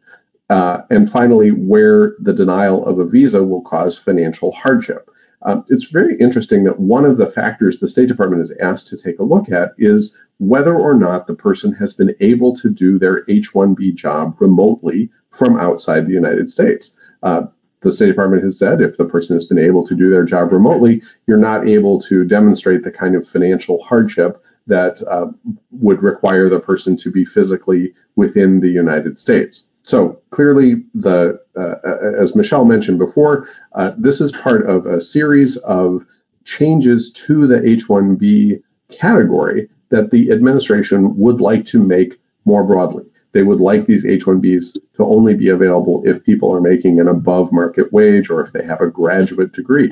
uh, 0.51 0.83
and 0.91 1.11
finally, 1.11 1.51
where 1.51 2.15
the 2.21 2.33
denial 2.33 2.85
of 2.87 2.99
a 2.99 3.05
visa 3.05 3.45
will 3.45 3.63
cause 3.63 3.99
financial 3.99 4.53
hardship. 4.53 5.11
Um, 5.43 5.65
it's 5.69 5.85
very 5.85 6.17
interesting 6.19 6.65
that 6.65 6.81
one 6.81 7.05
of 7.05 7.17
the 7.17 7.31
factors 7.31 7.79
the 7.79 7.89
State 7.89 8.09
Department 8.09 8.43
is 8.43 8.53
asked 8.61 8.89
to 8.89 8.97
take 8.97 9.19
a 9.19 9.25
look 9.25 9.51
at 9.51 9.73
is 9.79 10.17
whether 10.39 10.75
or 10.75 10.95
not 10.95 11.27
the 11.27 11.35
person 11.35 11.73
has 11.75 11.93
been 11.93 12.15
able 12.21 12.57
to 12.57 12.69
do 12.69 12.99
their 12.99 13.25
H 13.29 13.53
1B 13.53 13.95
job 13.95 14.37
remotely 14.41 15.11
from 15.31 15.57
outside 15.57 16.07
the 16.07 16.13
United 16.13 16.51
States. 16.51 16.97
Uh, 17.23 17.43
the 17.81 17.93
State 17.93 18.09
Department 18.09 18.43
has 18.43 18.59
said 18.59 18.81
if 18.81 18.97
the 18.97 19.05
person 19.05 19.37
has 19.37 19.45
been 19.45 19.59
able 19.59 19.87
to 19.87 19.95
do 19.95 20.11
their 20.11 20.25
job 20.25 20.53
remotely, 20.53 21.03
you're 21.27 21.37
not 21.37 21.69
able 21.69 22.01
to 22.03 22.25
demonstrate 22.25 22.83
the 22.83 22.91
kind 22.91 23.15
of 23.15 23.29
financial 23.29 23.83
hardship 23.85 24.43
that 24.67 25.01
uh, 25.09 25.27
would 25.71 26.03
require 26.03 26.49
the 26.49 26.61
person 26.61 26.97
to 26.97 27.11
be 27.11 27.25
physically 27.25 27.95
within 28.17 28.61
the 28.61 28.69
United 28.69 29.19
States. 29.19 29.69
So 29.89 30.21
clearly, 30.29 30.85
the 30.93 31.41
uh, 31.57 31.77
as 32.21 32.37
Michele 32.37 32.67
mentioned 32.67 32.99
before, 32.99 33.49
uh, 33.73 33.93
this 33.97 34.21
is 34.21 34.31
part 34.33 34.69
of 34.69 34.85
a 34.85 35.01
series 35.01 35.57
of 35.59 36.05
changes 36.45 37.11
to 37.27 37.47
the 37.47 37.67
H-1B 37.67 38.63
category 38.91 39.71
that 39.89 40.11
the 40.11 40.31
administration 40.31 41.17
would 41.17 41.41
like 41.41 41.65
to 41.67 41.83
make 41.83 42.21
more 42.45 42.65
broadly. 42.65 43.07
They 43.33 43.43
would 43.43 43.63
like 43.63 43.87
these 43.87 44.05
H-1Bs 44.05 44.75
to 44.97 45.05
only 45.05 45.33
be 45.33 45.49
available 45.49 46.03
if 46.05 46.23
people 46.23 46.55
are 46.55 46.61
making 46.61 47.01
an 47.01 47.09
above 47.09 47.51
market 47.51 47.91
wage 47.91 48.29
or 48.29 48.43
if 48.43 48.53
they 48.53 48.65
have 48.65 48.83
a 48.83 48.91
graduate 48.91 49.53
degree. 49.53 49.91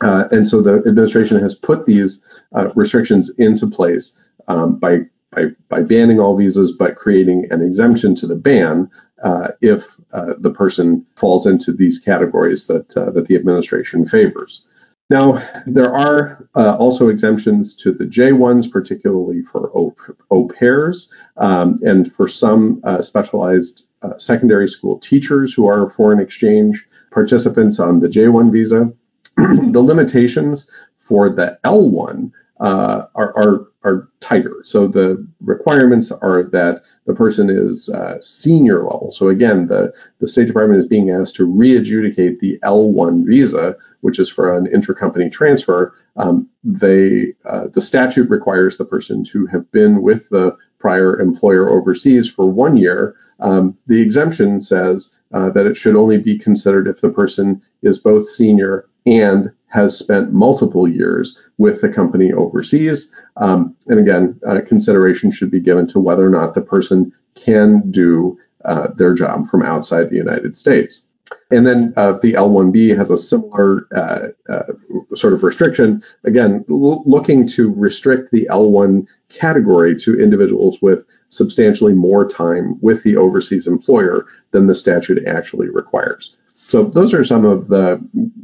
Uh, 0.00 0.28
and 0.30 0.48
so 0.48 0.62
the 0.62 0.82
administration 0.86 1.38
has 1.38 1.54
put 1.54 1.84
these 1.84 2.24
uh, 2.54 2.70
restrictions 2.74 3.30
into 3.36 3.66
place 3.66 4.18
um, 4.48 4.76
by, 4.76 5.00
by, 5.34 5.46
by 5.68 5.82
banning 5.82 6.20
all 6.20 6.36
visas, 6.36 6.72
but 6.72 6.96
creating 6.96 7.46
an 7.50 7.62
exemption 7.62 8.14
to 8.16 8.26
the 8.26 8.34
ban 8.34 8.90
uh, 9.22 9.48
if 9.60 9.84
uh, 10.12 10.34
the 10.38 10.50
person 10.50 11.04
falls 11.16 11.46
into 11.46 11.72
these 11.72 11.98
categories 11.98 12.66
that, 12.66 12.96
uh, 12.96 13.10
that 13.10 13.26
the 13.26 13.36
administration 13.36 14.06
favors. 14.06 14.66
Now, 15.10 15.38
there 15.66 15.94
are 15.94 16.48
uh, 16.54 16.76
also 16.76 17.08
exemptions 17.08 17.76
to 17.76 17.92
the 17.92 18.04
J1s, 18.04 18.70
particularly 18.70 19.42
for 19.42 19.70
au, 19.76 19.94
au 20.30 20.48
pairs 20.48 21.10
um, 21.36 21.78
and 21.82 22.12
for 22.14 22.26
some 22.26 22.80
uh, 22.84 23.02
specialized 23.02 23.84
uh, 24.02 24.16
secondary 24.18 24.68
school 24.68 24.98
teachers 24.98 25.52
who 25.52 25.66
are 25.66 25.90
foreign 25.90 26.20
exchange 26.20 26.86
participants 27.10 27.78
on 27.78 28.00
the 28.00 28.08
J1 28.08 28.50
visa. 28.50 28.92
the 29.36 29.80
limitations 29.80 30.68
for 31.00 31.28
the 31.28 31.58
L1 31.64 32.30
uh, 32.64 33.06
are, 33.14 33.36
are, 33.36 33.66
are 33.82 34.08
tighter. 34.20 34.62
So 34.64 34.88
the 34.88 35.26
requirements 35.42 36.10
are 36.10 36.44
that 36.44 36.82
the 37.04 37.12
person 37.12 37.50
is 37.50 37.90
uh, 37.90 38.18
senior 38.22 38.84
level. 38.84 39.10
So 39.10 39.28
again, 39.28 39.66
the, 39.66 39.92
the 40.20 40.26
State 40.26 40.46
Department 40.46 40.78
is 40.78 40.86
being 40.86 41.10
asked 41.10 41.34
to 41.34 41.44
re-adjudicate 41.44 42.40
the 42.40 42.58
L1 42.62 43.26
visa, 43.26 43.76
which 44.00 44.18
is 44.18 44.30
for 44.30 44.56
an 44.56 44.66
intercompany 44.74 45.30
transfer. 45.30 45.92
Um, 46.16 46.48
they 46.62 47.34
uh, 47.44 47.66
the 47.74 47.82
statute 47.82 48.30
requires 48.30 48.78
the 48.78 48.86
person 48.86 49.24
to 49.24 49.44
have 49.48 49.70
been 49.70 50.00
with 50.00 50.30
the 50.30 50.56
prior 50.78 51.20
employer 51.20 51.68
overseas 51.68 52.30
for 52.30 52.50
one 52.50 52.78
year. 52.78 53.14
Um, 53.40 53.76
the 53.88 54.00
exemption 54.00 54.62
says 54.62 55.14
uh, 55.34 55.50
that 55.50 55.66
it 55.66 55.76
should 55.76 55.96
only 55.96 56.16
be 56.16 56.38
considered 56.38 56.88
if 56.88 57.02
the 57.02 57.10
person 57.10 57.60
is 57.82 57.98
both 57.98 58.26
senior 58.26 58.86
and 59.04 59.52
has 59.74 59.98
spent 59.98 60.32
multiple 60.32 60.86
years 60.86 61.36
with 61.58 61.80
the 61.80 61.88
company 61.88 62.32
overseas. 62.32 63.12
Um, 63.36 63.74
and 63.88 63.98
again, 63.98 64.40
uh, 64.46 64.60
consideration 64.66 65.32
should 65.32 65.50
be 65.50 65.58
given 65.58 65.88
to 65.88 65.98
whether 65.98 66.24
or 66.24 66.30
not 66.30 66.54
the 66.54 66.60
person 66.60 67.12
can 67.34 67.90
do 67.90 68.38
uh, 68.64 68.86
their 68.94 69.14
job 69.14 69.46
from 69.48 69.62
outside 69.62 70.08
the 70.08 70.16
United 70.16 70.56
States. 70.56 71.04
And 71.50 71.66
then 71.66 71.92
uh, 71.96 72.12
the 72.22 72.34
L1B 72.34 72.96
has 72.96 73.10
a 73.10 73.16
similar 73.16 73.88
uh, 73.96 74.28
uh, 74.48 74.72
sort 75.16 75.32
of 75.32 75.42
restriction, 75.42 76.04
again, 76.22 76.64
l- 76.70 77.02
looking 77.04 77.44
to 77.48 77.74
restrict 77.74 78.30
the 78.30 78.46
L1 78.52 79.06
category 79.28 79.96
to 79.96 80.20
individuals 80.20 80.80
with 80.82 81.04
substantially 81.30 81.94
more 81.94 82.28
time 82.28 82.78
with 82.80 83.02
the 83.02 83.16
overseas 83.16 83.66
employer 83.66 84.26
than 84.52 84.68
the 84.68 84.74
statute 84.74 85.26
actually 85.26 85.68
requires. 85.68 86.36
So 86.66 86.84
those 86.84 87.12
are 87.12 87.24
some 87.24 87.44
of 87.44 87.68
the 87.68 88.00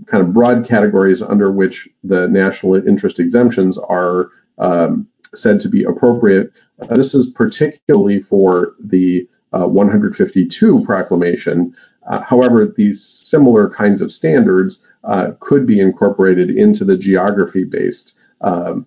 kind 0.06 0.22
of 0.22 0.32
broad 0.32 0.66
categories 0.66 1.22
under 1.22 1.50
which 1.50 1.88
the 2.04 2.28
national 2.28 2.86
interest 2.86 3.18
exemptions 3.18 3.78
are 3.78 4.30
um, 4.58 5.08
said 5.34 5.58
to 5.60 5.68
be 5.68 5.84
appropriate. 5.84 6.52
Uh, 6.80 6.96
this 6.96 7.14
is 7.14 7.30
particularly 7.30 8.20
for 8.20 8.74
the 8.78 9.26
uh, 9.52 9.66
152 9.66 10.84
proclamation. 10.84 11.74
Uh, 12.08 12.20
however, 12.20 12.72
these 12.76 13.02
similar 13.02 13.70
kinds 13.70 14.00
of 14.00 14.12
standards 14.12 14.86
uh, 15.04 15.32
could 15.40 15.66
be 15.66 15.80
incorporated 15.80 16.50
into 16.50 16.84
the 16.84 16.96
geography-based 16.96 18.14
um, 18.42 18.86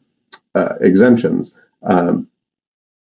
uh, 0.55 0.75
exemptions. 0.79 1.59
Um, 1.81 2.27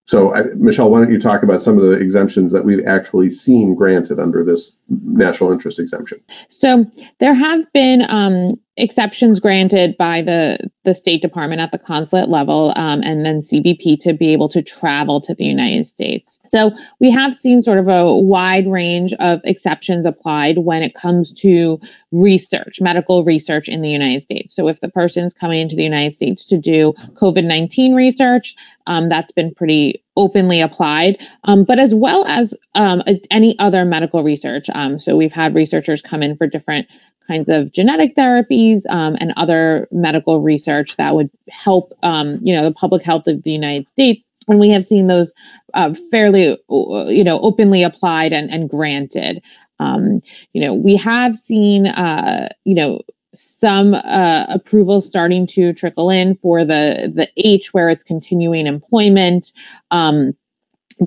so, 0.06 0.34
I, 0.34 0.44
Michele, 0.56 0.90
why 0.90 1.00
don't 1.00 1.12
you 1.12 1.20
talk 1.20 1.44
about 1.44 1.62
some 1.62 1.78
of 1.78 1.84
the 1.84 1.94
exemptions 1.94 2.52
that 2.52 2.66
we've 2.66 2.86
actually 2.86 3.30
seen 3.30 3.76
granted 3.76 4.20
under 4.20 4.44
this 4.44 4.76
national 4.90 5.52
interest 5.52 5.80
exemption? 5.80 6.20
So, 6.50 6.86
there 7.20 7.34
have 7.34 7.72
been 7.74 8.04
um, 8.10 8.50
exceptions 8.82 9.40
granted 9.40 9.96
by 9.98 10.22
the 10.22 10.58
the 10.84 10.96
State 10.96 11.22
Department 11.22 11.62
at 11.62 11.72
the 11.72 11.78
consulate 11.78 12.28
level, 12.28 12.74
um, 12.76 13.02
and 13.04 13.24
then 13.24 13.42
CBP 13.42 14.00
to 14.00 14.14
be 14.14 14.34
able 14.34 14.50
to 14.50 14.64
travel 14.64 15.22
to 15.22 15.36
the 15.36 15.46
United 15.46 15.86
States. 15.86 16.40
So, 16.50 16.72
we 17.00 17.12
have 17.12 17.36
seen 17.36 17.62
sort 17.62 17.78
of 17.78 17.88
a 17.88 18.14
wide 18.14 18.68
range 18.68 19.14
of 19.20 19.42
exceptions 19.44 20.06
applied 20.06 20.58
when 20.58 20.82
it 20.82 20.96
comes 20.96 21.32
to 21.34 21.80
research, 22.12 22.82
medical 22.82 23.24
research 23.24 23.70
in 23.70 23.82
the 23.82 23.90
United 23.90 24.24
States. 24.24 24.56
So, 24.56 24.68
if 24.68 24.80
the 24.80 24.90
person's 24.90 25.34
coming 25.34 25.62
into 25.62 25.76
the 25.76 25.84
United 25.84 26.14
States 26.14 26.44
to 26.48 26.58
do 26.58 26.94
COVID 27.14 27.44
nineteen 27.44 27.94
research, 27.94 28.56
um, 28.88 29.08
that's 29.10 29.32
been 29.32 29.54
pretty 29.54 30.04
openly 30.18 30.62
applied, 30.62 31.18
um, 31.46 31.64
but 31.64 31.80
as 31.80 31.96
well 31.96 32.26
as 32.26 32.54
um, 32.76 33.02
any 33.30 33.58
other 33.60 33.86
medical 33.86 34.24
research. 34.24 34.70
Um, 34.74 35.00
so 35.00 35.16
we've 35.16 35.32
had 35.32 35.56
researchers 35.56 36.02
come 36.02 36.22
in 36.22 36.36
for 36.36 36.48
different 36.48 36.88
kinds 37.32 37.50
of 37.50 37.72
genetic 37.72 38.16
therapies 38.16 38.82
um, 38.90 39.16
and 39.20 39.34
other 39.38 39.88
medical 39.92 40.42
research 40.42 40.98
that 40.98 41.16
would 41.16 41.30
help, 41.50 41.94
um, 42.04 42.38
you 42.42 42.54
know, 42.54 42.64
the 42.64 42.74
public 42.74 43.02
health 43.04 43.28
of 43.28 43.44
the 43.44 43.52
United 43.52 43.88
States. 43.88 44.26
And 44.48 44.60
we 44.60 44.70
have 44.72 44.84
seen 44.84 45.08
those 45.08 45.34
uh, 45.74 45.94
fairly, 46.10 46.58
uh, 46.70 47.06
you 47.06 47.24
know, 47.24 47.40
openly 47.40 47.84
applied 47.84 48.34
and, 48.34 48.50
and 48.50 48.70
granted. 48.70 49.42
Um, 49.80 50.20
you 50.54 50.62
know, 50.62 50.74
we 50.74 50.96
have 50.98 51.38
seen, 51.38 51.88
uh, 51.88 52.50
you 52.66 52.76
know, 52.76 53.02
some 53.34 53.94
uh, 53.94 54.46
approvals 54.50 55.08
starting 55.08 55.48
to 55.48 55.74
trickle 55.74 56.10
in 56.10 56.36
for 56.36 56.66
the 56.66 57.12
the 57.16 57.30
H 57.38 57.74
where 57.74 57.90
it's 57.90 58.04
continuing 58.04 58.68
employment. 58.68 59.54
Um, 59.90 60.36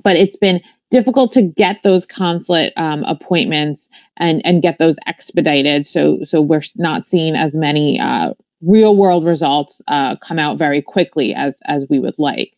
but 0.03 0.15
it's 0.15 0.35
been 0.37 0.59
difficult 0.91 1.33
to 1.33 1.41
get 1.41 1.81
those 1.83 2.05
consulate 2.05 2.73
um, 2.77 3.03
appointments 3.03 3.89
and 4.17 4.41
and 4.45 4.61
get 4.61 4.77
those 4.79 4.97
expedited. 5.07 5.87
So 5.87 6.19
so 6.25 6.41
we're 6.41 6.63
not 6.75 7.05
seeing 7.05 7.35
as 7.35 7.55
many 7.55 7.99
uh, 7.99 8.33
real 8.61 8.95
world 8.95 9.25
results 9.25 9.81
uh, 9.87 10.15
come 10.17 10.39
out 10.39 10.57
very 10.57 10.81
quickly 10.81 11.33
as 11.33 11.57
as 11.65 11.85
we 11.89 11.99
would 11.99 12.17
like. 12.17 12.53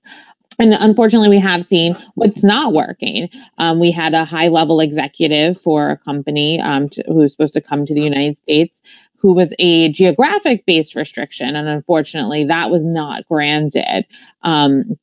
And 0.60 0.74
unfortunately, 0.74 1.30
we 1.30 1.40
have 1.40 1.66
seen 1.66 1.96
what's 2.16 2.44
not 2.44 2.74
working. 2.74 3.30
Um, 3.60 3.80
we 3.80 3.92
had 3.92 4.16
a 4.16 4.26
high 4.26 4.48
level 4.48 4.80
executive 4.80 5.62
for 5.62 5.92
a 5.92 5.98
company 5.98 6.60
um, 6.60 6.90
to, 6.90 7.04
who 7.06 7.16
was 7.16 7.32
supposed 7.32 7.54
to 7.54 7.62
come 7.62 7.86
to 7.86 7.94
the 7.94 8.02
United 8.02 8.38
States 8.38 8.82
who 9.20 9.34
was 9.34 9.54
a 9.60 9.92
geographic 9.92 10.66
based 10.66 10.96
restriction. 10.96 11.56
And 11.56 11.68
unfortunately, 11.68 12.46
that 12.46 12.70
was 12.70 12.86
not 12.86 13.28
granted. 13.28 14.06
Um, 14.44 14.98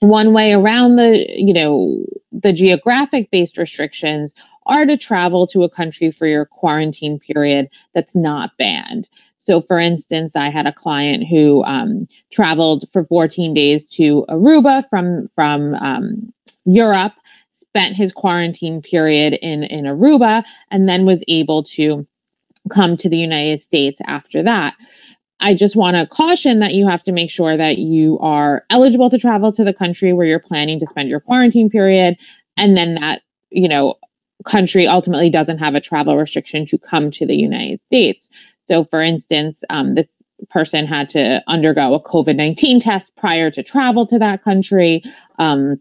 one 0.00 0.32
way 0.32 0.52
around 0.52 0.96
the, 0.96 1.26
you 1.28 1.52
know, 1.52 2.04
the 2.42 2.52
geographic 2.52 3.30
based 3.30 3.58
restrictions 3.58 4.34
are 4.66 4.84
to 4.84 4.96
travel 4.96 5.46
to 5.46 5.62
a 5.62 5.70
country 5.70 6.10
for 6.10 6.26
your 6.26 6.44
quarantine 6.44 7.18
period 7.18 7.68
that's 7.94 8.14
not 8.14 8.56
banned. 8.58 9.08
So, 9.38 9.62
for 9.62 9.78
instance, 9.78 10.34
I 10.34 10.50
had 10.50 10.66
a 10.66 10.72
client 10.72 11.24
who 11.28 11.62
um, 11.64 12.08
traveled 12.32 12.86
for 12.92 13.04
14 13.04 13.54
days 13.54 13.84
to 13.96 14.26
Aruba 14.28 14.88
from 14.90 15.28
from 15.36 15.74
um, 15.74 16.32
Europe, 16.64 17.12
spent 17.52 17.94
his 17.94 18.12
quarantine 18.12 18.82
period 18.82 19.34
in 19.34 19.62
in 19.62 19.84
Aruba, 19.84 20.44
and 20.72 20.88
then 20.88 21.06
was 21.06 21.22
able 21.28 21.62
to 21.64 22.06
come 22.72 22.96
to 22.96 23.08
the 23.08 23.16
United 23.16 23.62
States 23.62 24.00
after 24.06 24.42
that. 24.42 24.74
I 25.40 25.54
just 25.54 25.76
want 25.76 25.96
to 25.96 26.06
caution 26.06 26.60
that 26.60 26.74
you 26.74 26.86
have 26.88 27.02
to 27.04 27.12
make 27.12 27.30
sure 27.30 27.56
that 27.56 27.78
you 27.78 28.18
are 28.20 28.64
eligible 28.70 29.10
to 29.10 29.18
travel 29.18 29.52
to 29.52 29.64
the 29.64 29.74
country 29.74 30.12
where 30.12 30.26
you're 30.26 30.40
planning 30.40 30.80
to 30.80 30.86
spend 30.86 31.08
your 31.08 31.20
quarantine 31.20 31.70
period, 31.70 32.16
and 32.56 32.76
then 32.76 32.94
that 32.94 33.22
you 33.50 33.68
know 33.68 33.96
country 34.46 34.86
ultimately 34.86 35.30
doesn't 35.30 35.58
have 35.58 35.74
a 35.74 35.80
travel 35.80 36.16
restriction 36.16 36.66
to 36.66 36.78
come 36.78 37.10
to 37.10 37.26
the 37.26 37.36
United 37.36 37.80
States. 37.86 38.28
So, 38.68 38.84
for 38.84 39.02
instance, 39.02 39.62
um, 39.70 39.94
this 39.94 40.08
person 40.50 40.86
had 40.86 41.10
to 41.10 41.42
undergo 41.46 41.94
a 41.94 42.02
COVID 42.02 42.36
19 42.36 42.80
test 42.80 43.14
prior 43.16 43.50
to 43.50 43.62
travel 43.62 44.06
to 44.06 44.18
that 44.18 44.42
country 44.44 45.02
um, 45.38 45.80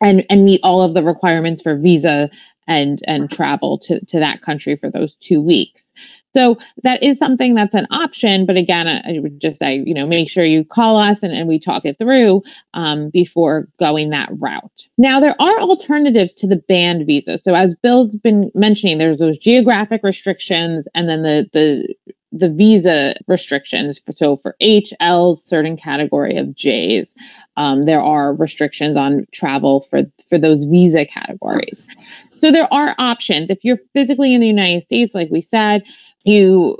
and, 0.00 0.24
and 0.28 0.44
meet 0.44 0.60
all 0.62 0.82
of 0.82 0.94
the 0.94 1.02
requirements 1.02 1.62
for 1.62 1.76
visa 1.76 2.30
and, 2.66 3.00
and 3.06 3.30
travel 3.30 3.78
to, 3.78 4.04
to 4.06 4.18
that 4.18 4.42
country 4.42 4.76
for 4.76 4.90
those 4.90 5.14
two 5.16 5.40
weeks. 5.40 5.92
So 6.34 6.58
that 6.82 7.02
is 7.02 7.18
something 7.18 7.54
that's 7.54 7.74
an 7.74 7.86
option. 7.90 8.44
But 8.44 8.56
again, 8.56 8.88
I 8.88 9.18
would 9.20 9.40
just 9.40 9.58
say, 9.58 9.82
you 9.84 9.94
know, 9.94 10.06
make 10.06 10.28
sure 10.28 10.44
you 10.44 10.64
call 10.64 10.96
us 10.98 11.22
and, 11.22 11.32
and 11.32 11.48
we 11.48 11.58
talk 11.58 11.84
it 11.84 11.98
through 11.98 12.42
um, 12.74 13.10
before 13.10 13.68
going 13.78 14.10
that 14.10 14.30
route. 14.32 14.88
Now, 14.98 15.20
there 15.20 15.40
are 15.40 15.60
alternatives 15.60 16.32
to 16.34 16.46
the 16.46 16.56
banned 16.56 17.06
visa. 17.06 17.38
So 17.38 17.54
as 17.54 17.74
Bill's 17.76 18.16
been 18.16 18.50
mentioning, 18.54 18.98
there's 18.98 19.18
those 19.18 19.38
geographic 19.38 20.02
restrictions 20.02 20.88
and 20.94 21.08
then 21.08 21.22
the, 21.22 21.48
the 21.52 21.94
the 22.36 22.50
visa 22.50 23.14
restrictions. 23.28 24.00
So 24.16 24.36
for 24.36 24.56
HLs, 24.60 25.36
certain 25.36 25.76
category 25.76 26.36
of 26.36 26.48
Js, 26.48 27.14
um, 27.56 27.84
there 27.84 28.02
are 28.02 28.34
restrictions 28.34 28.96
on 28.96 29.26
travel 29.32 29.86
for 29.88 30.02
for 30.28 30.38
those 30.38 30.64
visa 30.64 31.06
categories. 31.06 31.86
So 32.40 32.50
there 32.50 32.72
are 32.74 32.94
options. 32.98 33.50
If 33.50 33.64
you're 33.64 33.78
physically 33.92 34.34
in 34.34 34.40
the 34.40 34.46
United 34.48 34.82
States, 34.82 35.14
like 35.14 35.30
we 35.30 35.40
said, 35.40 35.84
you 36.24 36.78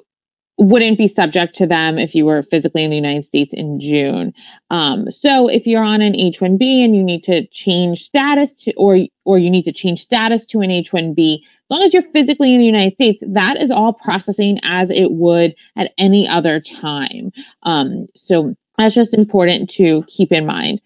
wouldn't 0.57 0.99
be 0.99 1.09
subject 1.09 1.57
to 1.57 1.67
them 1.67 1.99
if 1.99 2.15
you 2.15 2.25
were 2.25 2.43
physically 2.43 2.85
in 2.85 2.91
the 2.91 2.97
United 2.97 3.25
States 3.25 3.53
in 3.53 3.81
June. 3.81 4.33
Um, 4.71 5.11
so 5.11 5.49
if 5.49 5.67
you're 5.67 5.83
on 5.83 6.01
an 6.01 6.15
H-1B 6.15 6.85
and 6.85 6.95
you 6.95 7.03
need 7.03 7.25
to 7.25 7.47
change 7.49 8.05
status 8.05 8.53
to, 8.65 8.73
or 8.77 8.99
or 9.25 9.39
you 9.39 9.51
need 9.51 9.65
to 9.65 9.73
change 9.73 10.03
status 10.03 10.47
to 10.47 10.61
an 10.61 10.71
H-1B, 10.71 11.39
as 11.41 11.71
long 11.71 11.83
as 11.83 11.93
you're 11.93 12.03
physically 12.03 12.55
in 12.55 12.61
the 12.61 12.67
United 12.67 12.93
States, 12.93 13.23
that 13.27 13.61
is 13.61 13.71
all 13.71 13.95
processing 13.95 14.61
as 14.63 14.91
it 14.91 15.11
would 15.11 15.55
at 15.77 15.93
any 15.99 16.29
other 16.29 16.61
time. 16.61 17.33
Um, 17.65 18.07
so 18.15 18.55
that's 18.79 18.95
just 18.95 19.15
important 19.15 19.71
to 19.71 20.05
keep 20.07 20.31
in 20.31 20.47
mind. 20.47 20.81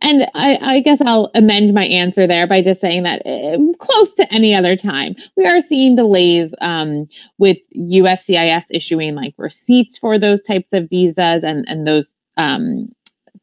And 0.00 0.24
I, 0.34 0.58
I, 0.60 0.80
guess 0.80 1.00
I'll 1.00 1.30
amend 1.34 1.72
my 1.72 1.86
answer 1.86 2.26
there 2.26 2.46
by 2.46 2.62
just 2.62 2.80
saying 2.80 3.04
that 3.04 3.24
uh, 3.24 3.58
close 3.78 4.12
to 4.14 4.34
any 4.34 4.54
other 4.54 4.76
time, 4.76 5.16
we 5.36 5.46
are 5.46 5.62
seeing 5.62 5.96
delays 5.96 6.52
um, 6.60 7.08
with 7.38 7.56
USCIS 7.74 8.64
issuing 8.70 9.14
like 9.14 9.34
receipts 9.38 9.96
for 9.96 10.18
those 10.18 10.42
types 10.42 10.72
of 10.72 10.90
visas 10.90 11.42
and, 11.42 11.64
and 11.68 11.86
those 11.86 12.12
um, 12.36 12.88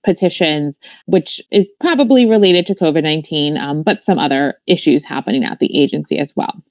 petitions, 0.03 0.77
which 1.05 1.41
is 1.51 1.67
probably 1.79 2.27
related 2.29 2.67
to 2.67 2.75
COVID 2.75 3.03
19, 3.03 3.57
um, 3.57 3.83
but 3.83 4.03
some 4.03 4.19
other 4.19 4.55
issues 4.67 5.05
happening 5.05 5.43
at 5.43 5.59
the 5.59 5.79
agency 5.79 6.17
as 6.17 6.33
well. 6.35 6.61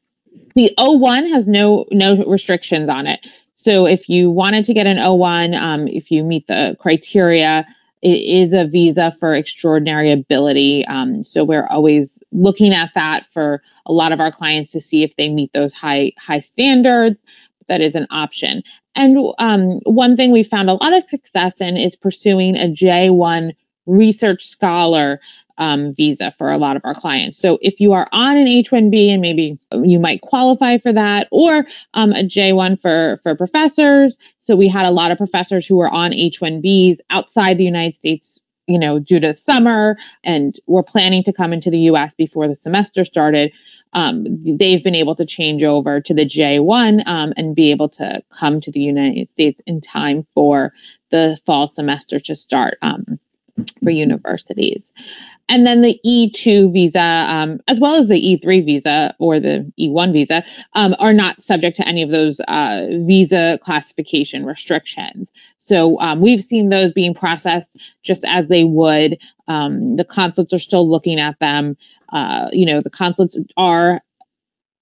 The 0.55 0.73
O1 0.79 1.29
has 1.31 1.47
no 1.47 1.87
no 1.91 2.25
restrictions 2.25 2.89
on 2.89 3.07
it. 3.07 3.27
So 3.57 3.87
if 3.87 4.09
you 4.09 4.31
wanted 4.31 4.65
to 4.65 4.75
get 4.75 4.87
an 4.87 4.97
O1, 4.97 5.55
um, 5.61 5.87
if 5.87 6.11
you 6.11 6.25
meet 6.25 6.47
the 6.47 6.77
criteria, 6.81 7.67
it 8.03 8.09
is 8.09 8.53
a 8.53 8.67
visa 8.67 9.13
for 9.19 9.35
extraordinary 9.35 10.11
ability. 10.11 10.87
Um, 10.87 11.25
so 11.25 11.45
we're 11.45 11.67
always 11.67 12.23
looking 12.33 12.73
at 12.73 12.93
that 12.95 13.27
for 13.27 13.63
a 13.87 13.93
lot 13.93 14.13
of 14.13 14.21
our 14.21 14.33
clients 14.33 14.71
to 14.73 14.81
see 14.81 15.03
if 15.03 15.17
they 15.17 15.29
meet 15.29 15.53
those 15.53 15.75
high 15.75 16.13
high 16.19 16.41
standards. 16.41 17.23
That 17.69 17.81
is 17.81 17.95
an 17.95 18.07
option. 18.11 18.63
And 18.97 19.33
um, 19.39 19.81
one 19.85 20.17
thing 20.17 20.33
we 20.33 20.43
found 20.43 20.69
a 20.69 20.75
lot 20.75 20.93
of 20.93 21.09
success 21.09 21.61
in 21.61 21.77
is 21.77 21.95
pursuing 21.95 22.57
a 22.57 22.67
J1 22.73 23.55
research 23.87 24.45
scholar 24.45 25.21
um, 25.61 25.95
visa 25.95 26.33
for 26.33 26.51
a 26.51 26.59
lot 26.59 26.75
of 26.75 26.83
our 26.85 26.95
clients. 26.95 27.39
So 27.39 27.59
if 27.61 27.79
you 27.81 27.93
are 27.93 28.09
on 28.11 28.37
an 28.37 28.49
H-1B 28.49 29.11
and 29.11 29.21
maybe 29.21 29.59
you 29.73 30.01
might 30.01 30.23
qualify 30.23 30.79
for 30.79 30.93
that, 30.93 31.29
or 31.31 31.67
um, 31.95 32.13
a 32.13 32.27
J-1 32.27 32.81
for 32.81 33.19
for 33.23 33.37
professors. 33.37 34.19
So 34.41 34.57
we 34.57 34.67
had 34.67 34.87
a 34.87 34.91
lot 34.91 35.13
of 35.13 35.19
professors 35.19 35.67
who 35.67 35.77
were 35.77 35.89
on 35.89 36.13
H-1Bs 36.13 36.99
outside 37.11 37.59
the 37.59 37.65
United 37.65 37.95
States 37.95 38.41
you 38.67 38.79
know, 38.79 39.01
due 39.01 39.19
to 39.19 39.35
summer 39.35 39.97
and 40.23 40.61
were 40.69 40.83
planning 40.83 41.25
to 41.25 41.33
come 41.33 41.53
into 41.53 41.71
the 41.71 41.91
US 41.91 42.15
before 42.15 42.47
the 42.47 42.55
semester 42.55 43.05
started, 43.05 43.53
um, 43.95 44.25
they've 44.45 44.85
been 44.85 44.95
able 44.95 45.17
to 45.17 45.27
change 45.27 45.65
over 45.65 46.01
to 46.01 46.15
the 46.15 46.25
J1 46.25 47.03
um, 47.07 47.33
and 47.37 47.57
be 47.57 47.73
able 47.73 47.89
to 47.89 48.23
come 48.33 48.61
to 48.61 48.71
the 48.71 48.79
United 48.81 49.29
States 49.29 49.61
in 49.67 49.81
time 49.81 50.25
for 50.35 50.73
the 51.11 51.37
fall 51.45 51.67
semester 51.67 52.21
to 52.21 52.37
start 52.37 52.79
um, 52.81 53.19
for 53.83 53.91
universities. 53.91 54.93
And 55.49 55.67
then 55.67 55.81
the 55.81 55.99
E2 56.07 56.73
visa, 56.73 57.01
um, 57.01 57.61
as 57.67 57.81
well 57.81 57.97
as 57.97 58.09
the 58.09 58.15
E3 58.15 58.65
visa 58.65 59.15
or 59.19 59.41
the 59.41 59.71
E1 59.79 60.13
visa, 60.13 60.45
um, 60.75 60.95
are 60.99 61.13
not 61.13 61.43
subject 61.43 61.77
to 61.79 61.89
any 61.89 62.03
of 62.03 62.11
those 62.11 62.39
uh, 62.41 62.87
visa 62.91 63.59
classification 63.63 64.47
restrictions. 64.47 65.31
So 65.71 66.01
um, 66.01 66.21
we've 66.21 66.43
seen 66.43 66.69
those 66.69 66.93
being 66.93 67.15
processed 67.15 67.71
just 68.03 68.25
as 68.25 68.49
they 68.49 68.65
would. 68.65 69.19
Um, 69.49 69.97
the 69.97 70.05
consulates 70.05 70.53
are 70.53 70.59
still 70.59 70.89
looking 70.89 71.21
at 71.21 71.39
them. 71.39 71.77
Uh, 72.13 72.49
you 72.53 72.67
know, 72.67 72.81
the 72.81 72.91
consulates 72.91 73.39
are 73.57 74.01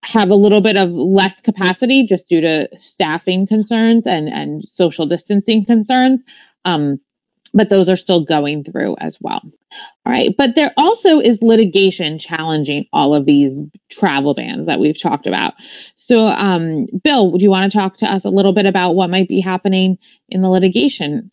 have 0.03 0.31
a 0.31 0.35
little 0.35 0.61
bit 0.61 0.77
of 0.77 0.91
less 0.91 1.41
capacity 1.41 2.07
just 2.07 2.29
due 2.29 2.41
to 2.41 2.69
staffing 2.79 3.47
concerns 3.47 4.07
and 4.07 4.29
and 4.29 4.65
social 4.65 5.07
distancing 5.07 5.65
concerns. 5.65 6.25
Um, 6.65 6.99
but 7.55 7.69
those 7.69 7.89
are 7.89 7.97
still 7.97 8.25
going 8.25 8.65
through 8.65 8.97
as 9.01 9.19
well. 9.21 9.43
All 10.07 10.13
right. 10.13 10.35
But 10.37 10.55
there 10.55 10.73
also 10.77 11.21
is 11.21 11.43
litigation 11.43 12.19
challenging 12.19 12.87
all 12.93 13.15
of 13.15 13.27
these 13.27 13.59
travel 13.91 14.35
bans 14.35 14.67
that 14.67 14.81
we've 14.81 15.01
talked 15.01 15.27
about. 15.27 15.55
So, 15.97 16.27
um, 16.27 16.87
Bill, 17.05 17.31
would 17.31 17.43
you 17.43 17.51
want 17.51 17.71
to 17.71 17.79
talk 17.79 17.99
to 17.99 18.07
us 18.07 18.25
a 18.25 18.31
little 18.31 18.53
bit 18.53 18.67
about 18.67 18.93
what 18.93 19.11
might 19.11 19.29
be 19.29 19.41
happening 19.41 19.99
in 20.29 20.41
the 20.43 20.49
litigation? 20.49 21.31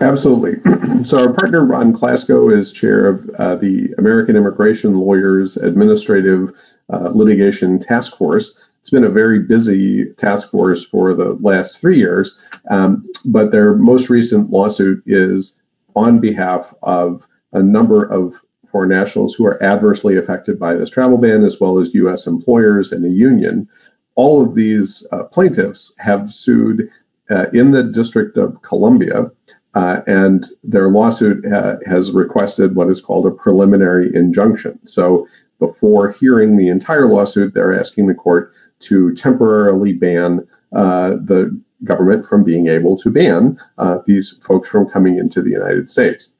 Absolutely. 0.00 0.60
so, 1.04 1.18
our 1.18 1.32
partner 1.32 1.64
Ron 1.64 1.92
Klasko 1.92 2.54
is 2.54 2.72
chair 2.72 3.06
of 3.06 3.28
uh, 3.38 3.56
the 3.56 3.94
American 3.98 4.36
Immigration 4.36 4.98
Lawyers 4.98 5.56
Administrative 5.56 6.52
uh, 6.92 7.10
Litigation 7.14 7.78
Task 7.78 8.16
Force. 8.16 8.69
It's 8.80 8.90
been 8.90 9.04
a 9.04 9.10
very 9.10 9.40
busy 9.40 10.06
task 10.16 10.50
force 10.50 10.84
for 10.84 11.14
the 11.14 11.34
last 11.40 11.78
three 11.78 11.98
years, 11.98 12.38
um, 12.70 13.06
but 13.26 13.52
their 13.52 13.74
most 13.74 14.08
recent 14.08 14.50
lawsuit 14.50 15.02
is 15.06 15.60
on 15.94 16.18
behalf 16.18 16.74
of 16.82 17.26
a 17.52 17.62
number 17.62 18.04
of 18.04 18.40
foreign 18.70 18.90
nationals 18.90 19.34
who 19.34 19.46
are 19.46 19.62
adversely 19.62 20.16
affected 20.16 20.58
by 20.58 20.74
this 20.74 20.90
travel 20.90 21.18
ban, 21.18 21.44
as 21.44 21.60
well 21.60 21.78
as 21.78 21.94
U.S. 21.94 22.26
employers 22.26 22.92
and 22.92 23.04
a 23.04 23.10
union. 23.10 23.68
All 24.14 24.42
of 24.42 24.54
these 24.54 25.06
uh, 25.12 25.24
plaintiffs 25.24 25.92
have 25.98 26.32
sued 26.32 26.88
uh, 27.30 27.46
in 27.52 27.72
the 27.72 27.82
District 27.82 28.36
of 28.36 28.62
Columbia, 28.62 29.30
uh, 29.74 30.00
and 30.06 30.46
their 30.64 30.88
lawsuit 30.88 31.44
uh, 31.44 31.76
has 31.86 32.12
requested 32.12 32.74
what 32.74 32.88
is 32.88 33.00
called 33.00 33.26
a 33.26 33.30
preliminary 33.30 34.14
injunction. 34.14 34.78
So 34.86 35.26
before 35.60 36.10
hearing 36.10 36.56
the 36.56 36.68
entire 36.68 37.06
lawsuit, 37.06 37.54
they're 37.54 37.78
asking 37.78 38.06
the 38.06 38.14
court 38.14 38.52
to 38.80 39.14
temporarily 39.14 39.92
ban 39.92 40.46
uh, 40.72 41.10
the 41.10 41.56
government 41.84 42.24
from 42.24 42.42
being 42.42 42.66
able 42.66 42.96
to 42.98 43.10
ban 43.10 43.58
uh, 43.78 43.98
these 44.06 44.36
folks 44.44 44.68
from 44.68 44.88
coming 44.88 45.18
into 45.18 45.40
the 45.40 45.50
United 45.50 45.88
States. 45.88 46.32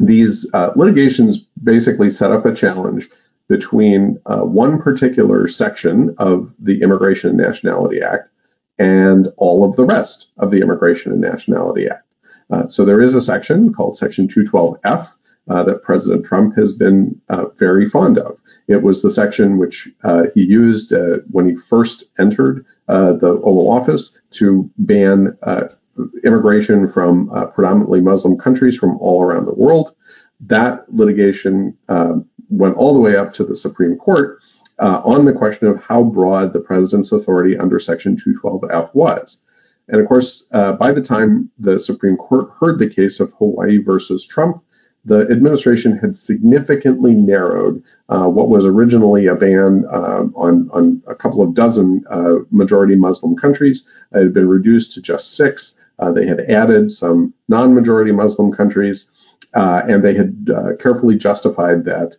These 0.00 0.48
uh, 0.54 0.70
litigations 0.76 1.38
basically 1.62 2.10
set 2.10 2.30
up 2.30 2.46
a 2.46 2.54
challenge 2.54 3.10
between 3.48 4.18
uh, 4.26 4.40
one 4.40 4.80
particular 4.80 5.48
section 5.48 6.14
of 6.18 6.52
the 6.58 6.80
Immigration 6.82 7.30
and 7.30 7.38
Nationality 7.38 8.00
Act 8.00 8.28
and 8.78 9.28
all 9.36 9.64
of 9.64 9.74
the 9.76 9.84
rest 9.84 10.28
of 10.38 10.50
the 10.50 10.60
Immigration 10.60 11.12
and 11.12 11.20
Nationality 11.20 11.88
Act. 11.88 12.04
Uh, 12.50 12.68
so 12.68 12.84
there 12.84 13.00
is 13.00 13.14
a 13.14 13.20
section 13.20 13.72
called 13.72 13.96
Section 13.96 14.28
212F 14.28 15.08
uh, 15.48 15.62
that 15.64 15.82
President 15.82 16.24
Trump 16.24 16.56
has 16.56 16.72
been 16.72 17.20
uh, 17.28 17.46
very 17.58 17.88
fond 17.88 18.18
of. 18.18 18.38
It 18.66 18.82
was 18.82 19.02
the 19.02 19.10
section 19.10 19.58
which 19.58 19.88
uh, 20.04 20.24
he 20.34 20.42
used 20.42 20.92
uh, 20.92 21.18
when 21.30 21.48
he 21.48 21.54
first 21.54 22.04
entered 22.18 22.66
uh, 22.88 23.14
the 23.14 23.28
Oval 23.28 23.70
Office 23.70 24.18
to 24.32 24.70
ban 24.78 25.36
immigration 26.22 26.86
from 26.86 27.28
predominantly 27.54 28.00
Muslim 28.00 28.38
countries 28.38 28.76
from 28.76 28.96
all 28.98 29.22
around 29.22 29.46
the 29.46 29.54
world. 29.54 29.94
That 30.40 30.84
litigation 30.92 31.76
went 32.50 32.76
all 32.76 32.94
the 32.94 33.00
way 33.00 33.16
up 33.16 33.32
to 33.34 33.44
the 33.44 33.56
Supreme 33.56 33.96
Court 33.96 34.40
on 34.78 35.24
the 35.24 35.32
question 35.32 35.66
of 35.66 35.82
how 35.82 36.04
broad 36.04 36.52
the 36.52 36.60
president's 36.60 37.10
authority 37.10 37.58
under 37.58 37.80
Section 37.80 38.16
212F 38.16 38.94
was. 38.94 39.42
And 39.88 40.00
of 40.00 40.06
course, 40.06 40.44
uh, 40.52 40.72
by 40.74 40.92
the 40.92 41.00
time 41.00 41.50
the 41.58 41.80
Supreme 41.80 42.16
Court 42.16 42.50
heard 42.60 42.78
the 42.78 42.90
case 42.90 43.20
of 43.20 43.32
Hawaii 43.38 43.78
versus 43.78 44.24
Trump, 44.24 44.62
the 45.08 45.26
administration 45.30 45.96
had 45.96 46.14
significantly 46.14 47.14
narrowed 47.14 47.82
uh, 48.08 48.26
what 48.26 48.48
was 48.48 48.66
originally 48.66 49.26
a 49.26 49.34
ban 49.34 49.84
uh, 49.90 50.24
on, 50.34 50.68
on 50.72 51.02
a 51.06 51.14
couple 51.14 51.42
of 51.42 51.54
dozen 51.54 52.04
uh, 52.10 52.36
majority 52.50 52.94
Muslim 52.94 53.36
countries. 53.36 53.88
It 54.12 54.22
had 54.22 54.34
been 54.34 54.48
reduced 54.48 54.92
to 54.92 55.02
just 55.02 55.34
six. 55.34 55.78
Uh, 55.98 56.12
they 56.12 56.26
had 56.26 56.40
added 56.40 56.92
some 56.92 57.34
non 57.48 57.74
majority 57.74 58.12
Muslim 58.12 58.52
countries, 58.52 59.08
uh, 59.54 59.82
and 59.88 60.04
they 60.04 60.14
had 60.14 60.48
carefully 60.78 61.16
justified 61.16 61.84
that 61.84 62.16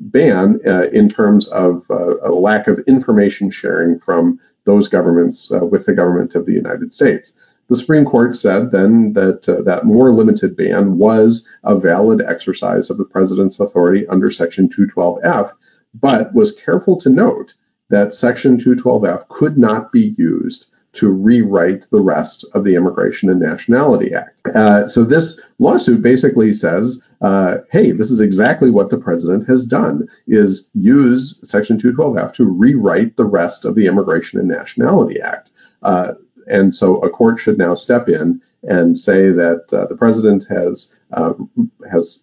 ban 0.00 0.60
uh, 0.66 0.88
in 0.88 1.08
terms 1.08 1.48
of 1.48 1.84
uh, 1.90 2.18
a 2.20 2.32
lack 2.32 2.66
of 2.66 2.78
information 2.86 3.50
sharing 3.50 3.98
from 3.98 4.38
those 4.64 4.88
governments 4.88 5.50
uh, 5.52 5.64
with 5.64 5.86
the 5.86 5.94
government 5.94 6.34
of 6.34 6.46
the 6.46 6.52
United 6.52 6.92
States. 6.92 7.38
The 7.68 7.76
Supreme 7.76 8.04
Court 8.04 8.36
said 8.36 8.70
then 8.70 9.12
that 9.14 9.48
uh, 9.48 9.62
that 9.62 9.84
more 9.84 10.12
limited 10.12 10.56
ban 10.56 10.98
was 10.98 11.48
a 11.62 11.78
valid 11.78 12.20
exercise 12.20 12.90
of 12.90 12.98
the 12.98 13.04
president's 13.04 13.58
authority 13.58 14.06
under 14.08 14.30
Section 14.30 14.68
212F, 14.68 15.52
but 15.94 16.34
was 16.34 16.52
careful 16.52 17.00
to 17.00 17.08
note 17.08 17.54
that 17.90 18.12
Section 18.12 18.58
212F 18.58 19.28
could 19.28 19.56
not 19.56 19.92
be 19.92 20.14
used 20.18 20.66
to 20.94 21.10
rewrite 21.10 21.86
the 21.90 22.00
rest 22.00 22.44
of 22.54 22.64
the 22.64 22.74
Immigration 22.76 23.28
and 23.28 23.40
Nationality 23.40 24.14
Act. 24.14 24.40
Uh, 24.54 24.86
so 24.86 25.04
this 25.04 25.40
lawsuit 25.58 26.02
basically 26.02 26.52
says, 26.52 27.02
uh, 27.20 27.56
hey, 27.70 27.90
this 27.90 28.10
is 28.10 28.20
exactly 28.20 28.70
what 28.70 28.90
the 28.90 28.98
president 28.98 29.46
has 29.48 29.64
done: 29.64 30.06
is 30.26 30.70
use 30.74 31.40
Section 31.42 31.78
212F 31.78 32.32
to 32.34 32.44
rewrite 32.44 33.16
the 33.16 33.24
rest 33.24 33.64
of 33.64 33.74
the 33.74 33.86
Immigration 33.86 34.38
and 34.38 34.48
Nationality 34.48 35.20
Act. 35.20 35.50
Uh, 35.82 36.12
and 36.46 36.74
so 36.74 36.98
a 37.00 37.10
court 37.10 37.38
should 37.38 37.58
now 37.58 37.74
step 37.74 38.08
in 38.08 38.40
and 38.62 38.98
say 38.98 39.30
that 39.30 39.64
uh, 39.72 39.86
the 39.86 39.96
president 39.96 40.46
has 40.48 40.94
uh, 41.12 41.32
has 41.90 42.20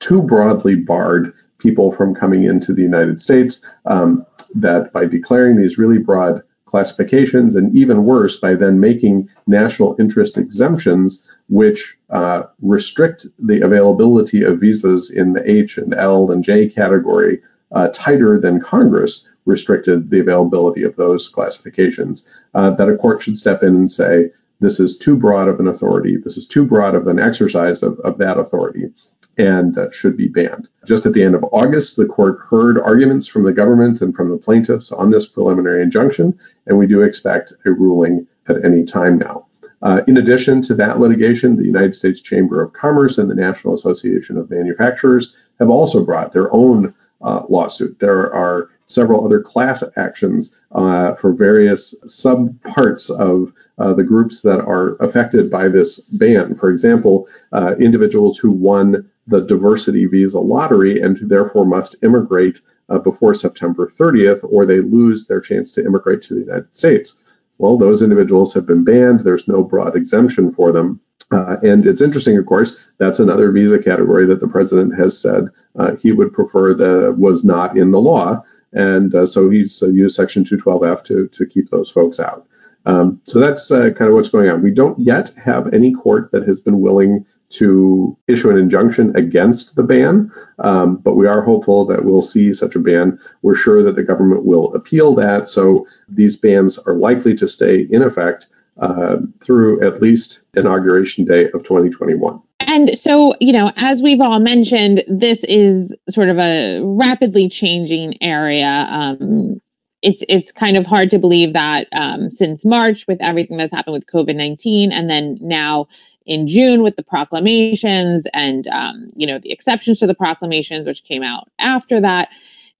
too 0.00 0.22
broadly 0.22 0.74
barred 0.74 1.32
people 1.58 1.92
from 1.92 2.14
coming 2.14 2.44
into 2.44 2.72
the 2.72 2.82
United 2.82 3.20
States. 3.20 3.64
Um, 3.86 4.26
that 4.54 4.92
by 4.92 5.06
declaring 5.06 5.56
these 5.56 5.78
really 5.78 5.98
broad 5.98 6.42
classifications, 6.66 7.54
and 7.54 7.76
even 7.76 8.04
worse, 8.04 8.38
by 8.40 8.54
then 8.54 8.80
making 8.80 9.28
national 9.46 9.94
interest 9.98 10.38
exemptions, 10.38 11.22
which 11.48 11.96
uh, 12.10 12.44
restrict 12.62 13.26
the 13.38 13.60
availability 13.60 14.42
of 14.42 14.60
visas 14.60 15.10
in 15.10 15.34
the 15.34 15.48
H 15.48 15.76
and 15.76 15.94
L 15.94 16.30
and 16.30 16.42
J 16.42 16.68
category 16.68 17.42
uh, 17.72 17.88
tighter 17.88 18.38
than 18.38 18.60
Congress 18.60 19.28
restricted 19.44 20.10
the 20.10 20.20
availability 20.20 20.82
of 20.82 20.96
those 20.96 21.28
classifications, 21.28 22.28
uh, 22.54 22.70
that 22.70 22.88
a 22.88 22.96
court 22.96 23.22
should 23.22 23.36
step 23.36 23.62
in 23.62 23.74
and 23.74 23.90
say, 23.90 24.30
this 24.60 24.78
is 24.78 24.96
too 24.96 25.16
broad 25.16 25.48
of 25.48 25.58
an 25.58 25.66
authority, 25.66 26.16
this 26.16 26.36
is 26.36 26.46
too 26.46 26.64
broad 26.64 26.94
of 26.94 27.08
an 27.08 27.18
exercise 27.18 27.82
of, 27.82 27.98
of 28.00 28.16
that 28.18 28.38
authority, 28.38 28.92
and 29.36 29.76
uh, 29.76 29.90
should 29.90 30.16
be 30.16 30.28
banned. 30.28 30.68
Just 30.86 31.04
at 31.04 31.14
the 31.14 31.22
end 31.24 31.34
of 31.34 31.44
August, 31.50 31.96
the 31.96 32.06
court 32.06 32.38
heard 32.48 32.78
arguments 32.78 33.26
from 33.26 33.42
the 33.42 33.52
government 33.52 34.00
and 34.00 34.14
from 34.14 34.30
the 34.30 34.36
plaintiffs 34.36 34.92
on 34.92 35.10
this 35.10 35.26
preliminary 35.26 35.82
injunction, 35.82 36.38
and 36.66 36.78
we 36.78 36.86
do 36.86 37.02
expect 37.02 37.52
a 37.66 37.72
ruling 37.72 38.26
at 38.48 38.64
any 38.64 38.84
time 38.84 39.18
now. 39.18 39.46
Uh, 39.82 40.00
in 40.06 40.16
addition 40.16 40.62
to 40.62 40.74
that 40.74 41.00
litigation, 41.00 41.56
the 41.56 41.64
United 41.64 41.94
States 41.94 42.20
Chamber 42.20 42.62
of 42.62 42.72
Commerce 42.72 43.18
and 43.18 43.28
the 43.28 43.34
National 43.34 43.74
Association 43.74 44.36
of 44.36 44.48
Manufacturers 44.48 45.34
have 45.58 45.70
also 45.70 46.04
brought 46.04 46.32
their 46.32 46.52
own 46.54 46.94
uh, 47.22 47.42
lawsuit. 47.48 47.98
There 47.98 48.32
are 48.32 48.68
several 48.86 49.24
other 49.24 49.40
class 49.40 49.82
actions 49.96 50.56
uh, 50.72 51.14
for 51.14 51.32
various 51.32 51.94
subparts 52.06 53.10
of 53.10 53.52
uh, 53.78 53.94
the 53.94 54.04
groups 54.04 54.42
that 54.42 54.60
are 54.60 54.96
affected 54.96 55.50
by 55.50 55.68
this 55.68 56.00
ban. 56.00 56.54
For 56.54 56.70
example, 56.70 57.28
uh, 57.52 57.74
individuals 57.78 58.38
who 58.38 58.50
won 58.50 59.08
the 59.26 59.40
diversity 59.40 60.06
visa 60.06 60.40
lottery 60.40 61.00
and 61.00 61.16
who 61.16 61.26
therefore 61.26 61.64
must 61.64 61.96
immigrate 62.02 62.60
uh, 62.88 62.98
before 62.98 63.34
September 63.34 63.86
30th, 63.86 64.44
or 64.50 64.66
they 64.66 64.80
lose 64.80 65.26
their 65.26 65.40
chance 65.40 65.70
to 65.70 65.84
immigrate 65.84 66.22
to 66.22 66.34
the 66.34 66.40
United 66.40 66.74
States. 66.74 67.22
Well, 67.58 67.78
those 67.78 68.02
individuals 68.02 68.52
have 68.54 68.66
been 68.66 68.84
banned. 68.84 69.20
There's 69.20 69.46
no 69.46 69.62
broad 69.62 69.96
exemption 69.96 70.50
for 70.50 70.72
them. 70.72 71.00
Uh, 71.30 71.56
and 71.62 71.86
it's 71.86 72.00
interesting, 72.00 72.36
of 72.36 72.46
course, 72.46 72.90
that's 72.98 73.18
another 73.18 73.50
visa 73.50 73.82
category 73.82 74.26
that 74.26 74.40
the 74.40 74.48
president 74.48 74.98
has 74.98 75.20
said 75.20 75.48
uh, 75.78 75.94
he 75.96 76.12
would 76.12 76.32
prefer 76.32 76.74
that 76.74 77.16
was 77.18 77.44
not 77.44 77.76
in 77.76 77.90
the 77.90 78.00
law. 78.00 78.42
And 78.72 79.14
uh, 79.14 79.26
so 79.26 79.50
he's 79.50 79.82
uh, 79.82 79.88
used 79.88 80.16
Section 80.16 80.44
212F 80.44 81.04
to, 81.04 81.28
to 81.28 81.46
keep 81.46 81.70
those 81.70 81.90
folks 81.90 82.18
out. 82.20 82.46
Um, 82.84 83.20
so 83.24 83.38
that's 83.38 83.70
uh, 83.70 83.90
kind 83.90 84.08
of 84.08 84.14
what's 84.14 84.28
going 84.28 84.50
on. 84.50 84.62
We 84.62 84.72
don't 84.72 84.98
yet 84.98 85.30
have 85.42 85.72
any 85.72 85.92
court 85.92 86.32
that 86.32 86.46
has 86.46 86.60
been 86.60 86.80
willing 86.80 87.24
to 87.50 88.16
issue 88.28 88.50
an 88.50 88.56
injunction 88.56 89.14
against 89.14 89.76
the 89.76 89.82
ban, 89.82 90.32
um, 90.58 90.96
but 90.96 91.16
we 91.16 91.26
are 91.26 91.42
hopeful 91.42 91.84
that 91.84 92.04
we'll 92.04 92.22
see 92.22 92.52
such 92.52 92.74
a 92.74 92.80
ban. 92.80 93.18
We're 93.42 93.54
sure 93.54 93.82
that 93.82 93.94
the 93.94 94.02
government 94.02 94.44
will 94.44 94.74
appeal 94.74 95.14
that, 95.16 95.48
so 95.48 95.86
these 96.08 96.34
bans 96.34 96.78
are 96.78 96.94
likely 96.94 97.34
to 97.36 97.48
stay 97.48 97.86
in 97.90 98.02
effect 98.02 98.46
uh, 98.78 99.16
through 99.42 99.86
at 99.86 100.00
least 100.00 100.42
inauguration 100.54 101.24
day 101.24 101.46
of 101.52 101.62
2021. 101.62 102.40
And 102.60 102.98
so, 102.98 103.34
you 103.40 103.52
know, 103.52 103.72
as 103.76 104.02
we've 104.02 104.20
all 104.20 104.38
mentioned, 104.38 105.04
this 105.08 105.44
is 105.44 105.92
sort 106.08 106.28
of 106.28 106.38
a 106.38 106.80
rapidly 106.82 107.48
changing 107.48 108.22
area. 108.22 108.86
Um, 108.88 109.60
it's 110.00 110.24
it's 110.28 110.50
kind 110.50 110.76
of 110.76 110.86
hard 110.86 111.10
to 111.10 111.18
believe 111.18 111.52
that 111.52 111.86
um, 111.92 112.30
since 112.30 112.64
March, 112.64 113.06
with 113.06 113.20
everything 113.20 113.56
that's 113.56 113.72
happened 113.72 113.94
with 113.94 114.06
COVID 114.06 114.34
nineteen, 114.34 114.90
and 114.90 115.08
then 115.08 115.38
now 115.40 115.86
in 116.26 116.46
June 116.46 116.82
with 116.82 116.96
the 116.96 117.02
proclamations 117.02 118.26
and 118.32 118.66
um, 118.68 119.08
you 119.14 119.26
know 119.26 119.38
the 119.38 119.52
exceptions 119.52 120.00
to 120.00 120.06
the 120.06 120.14
proclamations, 120.14 120.86
which 120.86 121.04
came 121.04 121.22
out 121.22 121.48
after 121.58 122.00
that, 122.00 122.30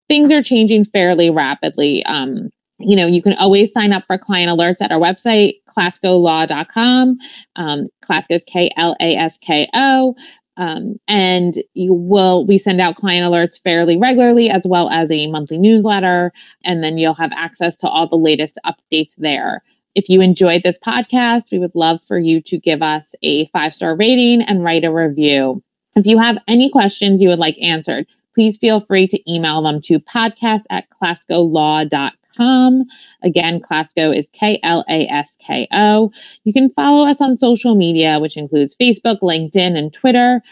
things 0.09 0.33
are 0.33 0.43
changing 0.43 0.85
fairly 0.85 1.31
rapidly. 1.31 2.05
Um, 2.07 2.51
you 2.79 2.97
know, 2.97 3.07
you 3.07 3.23
can 3.23 3.35
always 3.35 3.73
sign 3.73 3.93
up 3.93 4.05
for 4.07 4.19
client 4.19 4.51
alerts 4.51 4.81
at 4.81 4.91
our 4.91 4.99
website, 4.99 5.62
klasko.law.com. 5.77 7.19
Um, 7.57 7.87
Klasko 8.05 8.27
is 8.31 8.45
K 8.45 8.71
L 8.77 8.97
A 9.01 9.17
S 9.17 9.39
K 9.39 9.69
O. 9.75 10.15
Um, 10.59 10.97
and 11.09 11.63
you 11.73 11.95
will 11.95 12.47
we 12.47 12.59
send 12.59 12.81
out 12.81 12.97
client 12.97 13.27
alerts 13.27 13.61
fairly 13.63 13.97
regularly 13.97 14.51
as 14.51 14.63
well 14.67 14.91
as 14.91 15.11
a 15.11 15.31
monthly 15.31 15.57
newsletter 15.57 16.31
and 16.63 16.85
then 16.85 16.99
you'll 16.99 17.15
have 17.15 17.33
access 17.35 17.75
to 17.77 17.89
all 17.89 18.07
the 18.07 18.17
latest 18.17 18.59
updates 18.67 19.15
there 19.17 19.63
if 19.95 20.11
you 20.11 20.21
enjoyed 20.21 20.63
this 20.63 20.79
podcast 20.79 21.45
we 21.51 21.59
would 21.59 21.75
love 21.75 22.03
for 22.03 22.19
you 22.19 22.43
to 22.43 22.59
give 22.59 22.83
us 22.83 23.15
a 23.23 23.47
five 23.47 23.75
star 23.75 23.97
rating 23.97 24.43
and 24.43 24.63
write 24.63 24.85
a 24.85 24.93
review 24.93 25.63
if 25.97 26.05
you 26.07 26.19
have 26.19 26.37
any 26.47 26.69
questions 26.71 27.23
you 27.23 27.31
would 27.31 27.39
like 27.39 27.57
answered 27.63 28.07
please 28.35 28.59
feel 28.59 28.83
free 28.83 29.07
to 29.07 29.33
email 29.33 29.63
them 29.63 29.81
to 29.81 30.01
podcast 30.01 30.65
at 30.69 30.85
klaskolaw.com 31.03 32.13
Klasko.com. 32.39 32.85
Again, 33.23 33.61
Klasko 33.61 34.17
is 34.17 34.29
K 34.33 34.61
L 34.63 34.85
A 34.89 35.07
S 35.07 35.37
K 35.45 35.69
O. 35.73 36.11
You 36.45 36.53
can 36.53 36.71
follow 36.71 37.07
us 37.07 37.21
on 37.21 37.37
social 37.37 37.75
media, 37.75 38.19
which 38.21 38.37
includes 38.37 38.77
Facebook, 38.81 39.21
LinkedIn, 39.21 39.77
and 39.77 39.93
Twitter. 39.93 40.43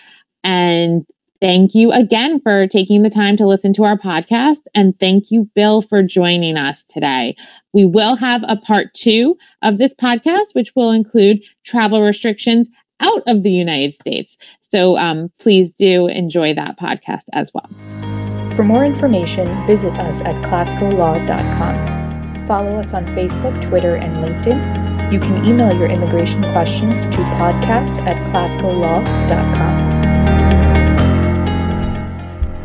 And 0.42 1.06
thank 1.40 1.74
you 1.74 1.92
again 1.92 2.40
for 2.40 2.66
taking 2.66 3.02
the 3.02 3.10
time 3.10 3.36
to 3.38 3.46
listen 3.46 3.72
to 3.74 3.84
our 3.84 3.98
podcast. 3.98 4.60
And 4.74 4.98
thank 4.98 5.30
you, 5.30 5.50
Bill, 5.54 5.82
for 5.82 6.02
joining 6.02 6.56
us 6.56 6.84
today. 6.88 7.36
We 7.72 7.86
will 7.86 8.16
have 8.16 8.42
a 8.46 8.56
part 8.56 8.94
two 8.94 9.36
of 9.62 9.78
this 9.78 9.94
podcast, 9.94 10.54
which 10.54 10.72
will 10.74 10.90
include 10.90 11.42
travel 11.64 12.02
restrictions 12.02 12.68
out 13.00 13.22
of 13.26 13.42
the 13.42 13.50
United 13.50 13.94
States. 13.94 14.36
So 14.60 14.96
um, 14.96 15.32
please 15.38 15.72
do 15.72 16.06
enjoy 16.06 16.54
that 16.54 16.78
podcast 16.78 17.24
as 17.32 17.50
well. 17.54 18.09
For 18.54 18.64
more 18.64 18.84
information, 18.84 19.64
visit 19.66 19.92
us 19.94 20.20
at 20.22 20.34
klaskolaw.com. 20.44 22.46
Follow 22.46 22.76
us 22.78 22.92
on 22.92 23.06
Facebook, 23.06 23.60
Twitter, 23.62 23.94
and 23.94 24.16
LinkedIn. 24.24 25.12
You 25.12 25.20
can 25.20 25.44
email 25.44 25.72
your 25.72 25.88
immigration 25.88 26.42
questions 26.52 27.04
to 27.04 27.18
podcast 27.38 27.96
at 28.06 28.16
klaskolaw.com. 28.32 29.90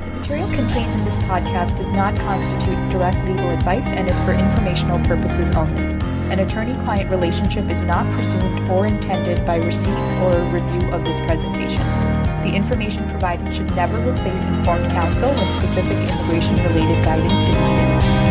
The 0.06 0.12
material 0.18 0.48
contained 0.50 0.92
in 0.92 1.06
this 1.06 1.16
podcast 1.18 1.78
does 1.78 1.92
not 1.92 2.18
constitute 2.20 2.90
direct 2.90 3.18
legal 3.28 3.50
advice 3.52 3.92
and 3.92 4.10
is 4.10 4.18
for 4.20 4.34
informational 4.34 5.00
purposes 5.06 5.52
only. 5.52 5.84
An 6.32 6.40
attorney 6.40 6.74
client 6.84 7.12
relationship 7.12 7.70
is 7.70 7.84
not 7.84 8.12
presumed 8.14 8.60
or 8.72 8.88
intended 8.88 9.46
by 9.46 9.58
receipt 9.58 9.92
or 10.24 10.36
review 10.52 10.90
of 10.90 11.06
this 11.06 11.18
presentation. 11.28 11.84
The 12.46 12.54
information 12.54 13.10
provided 13.10 13.52
should 13.56 13.76
never 13.76 13.98
replace 14.08 14.44
informed 14.44 14.86
counsel 14.92 15.30
when 15.30 15.52
specific 15.54 15.98
immigration 15.98 16.56
related 16.58 17.04
guidance 17.04 17.42
is 17.42 17.58
needed. 17.58 18.25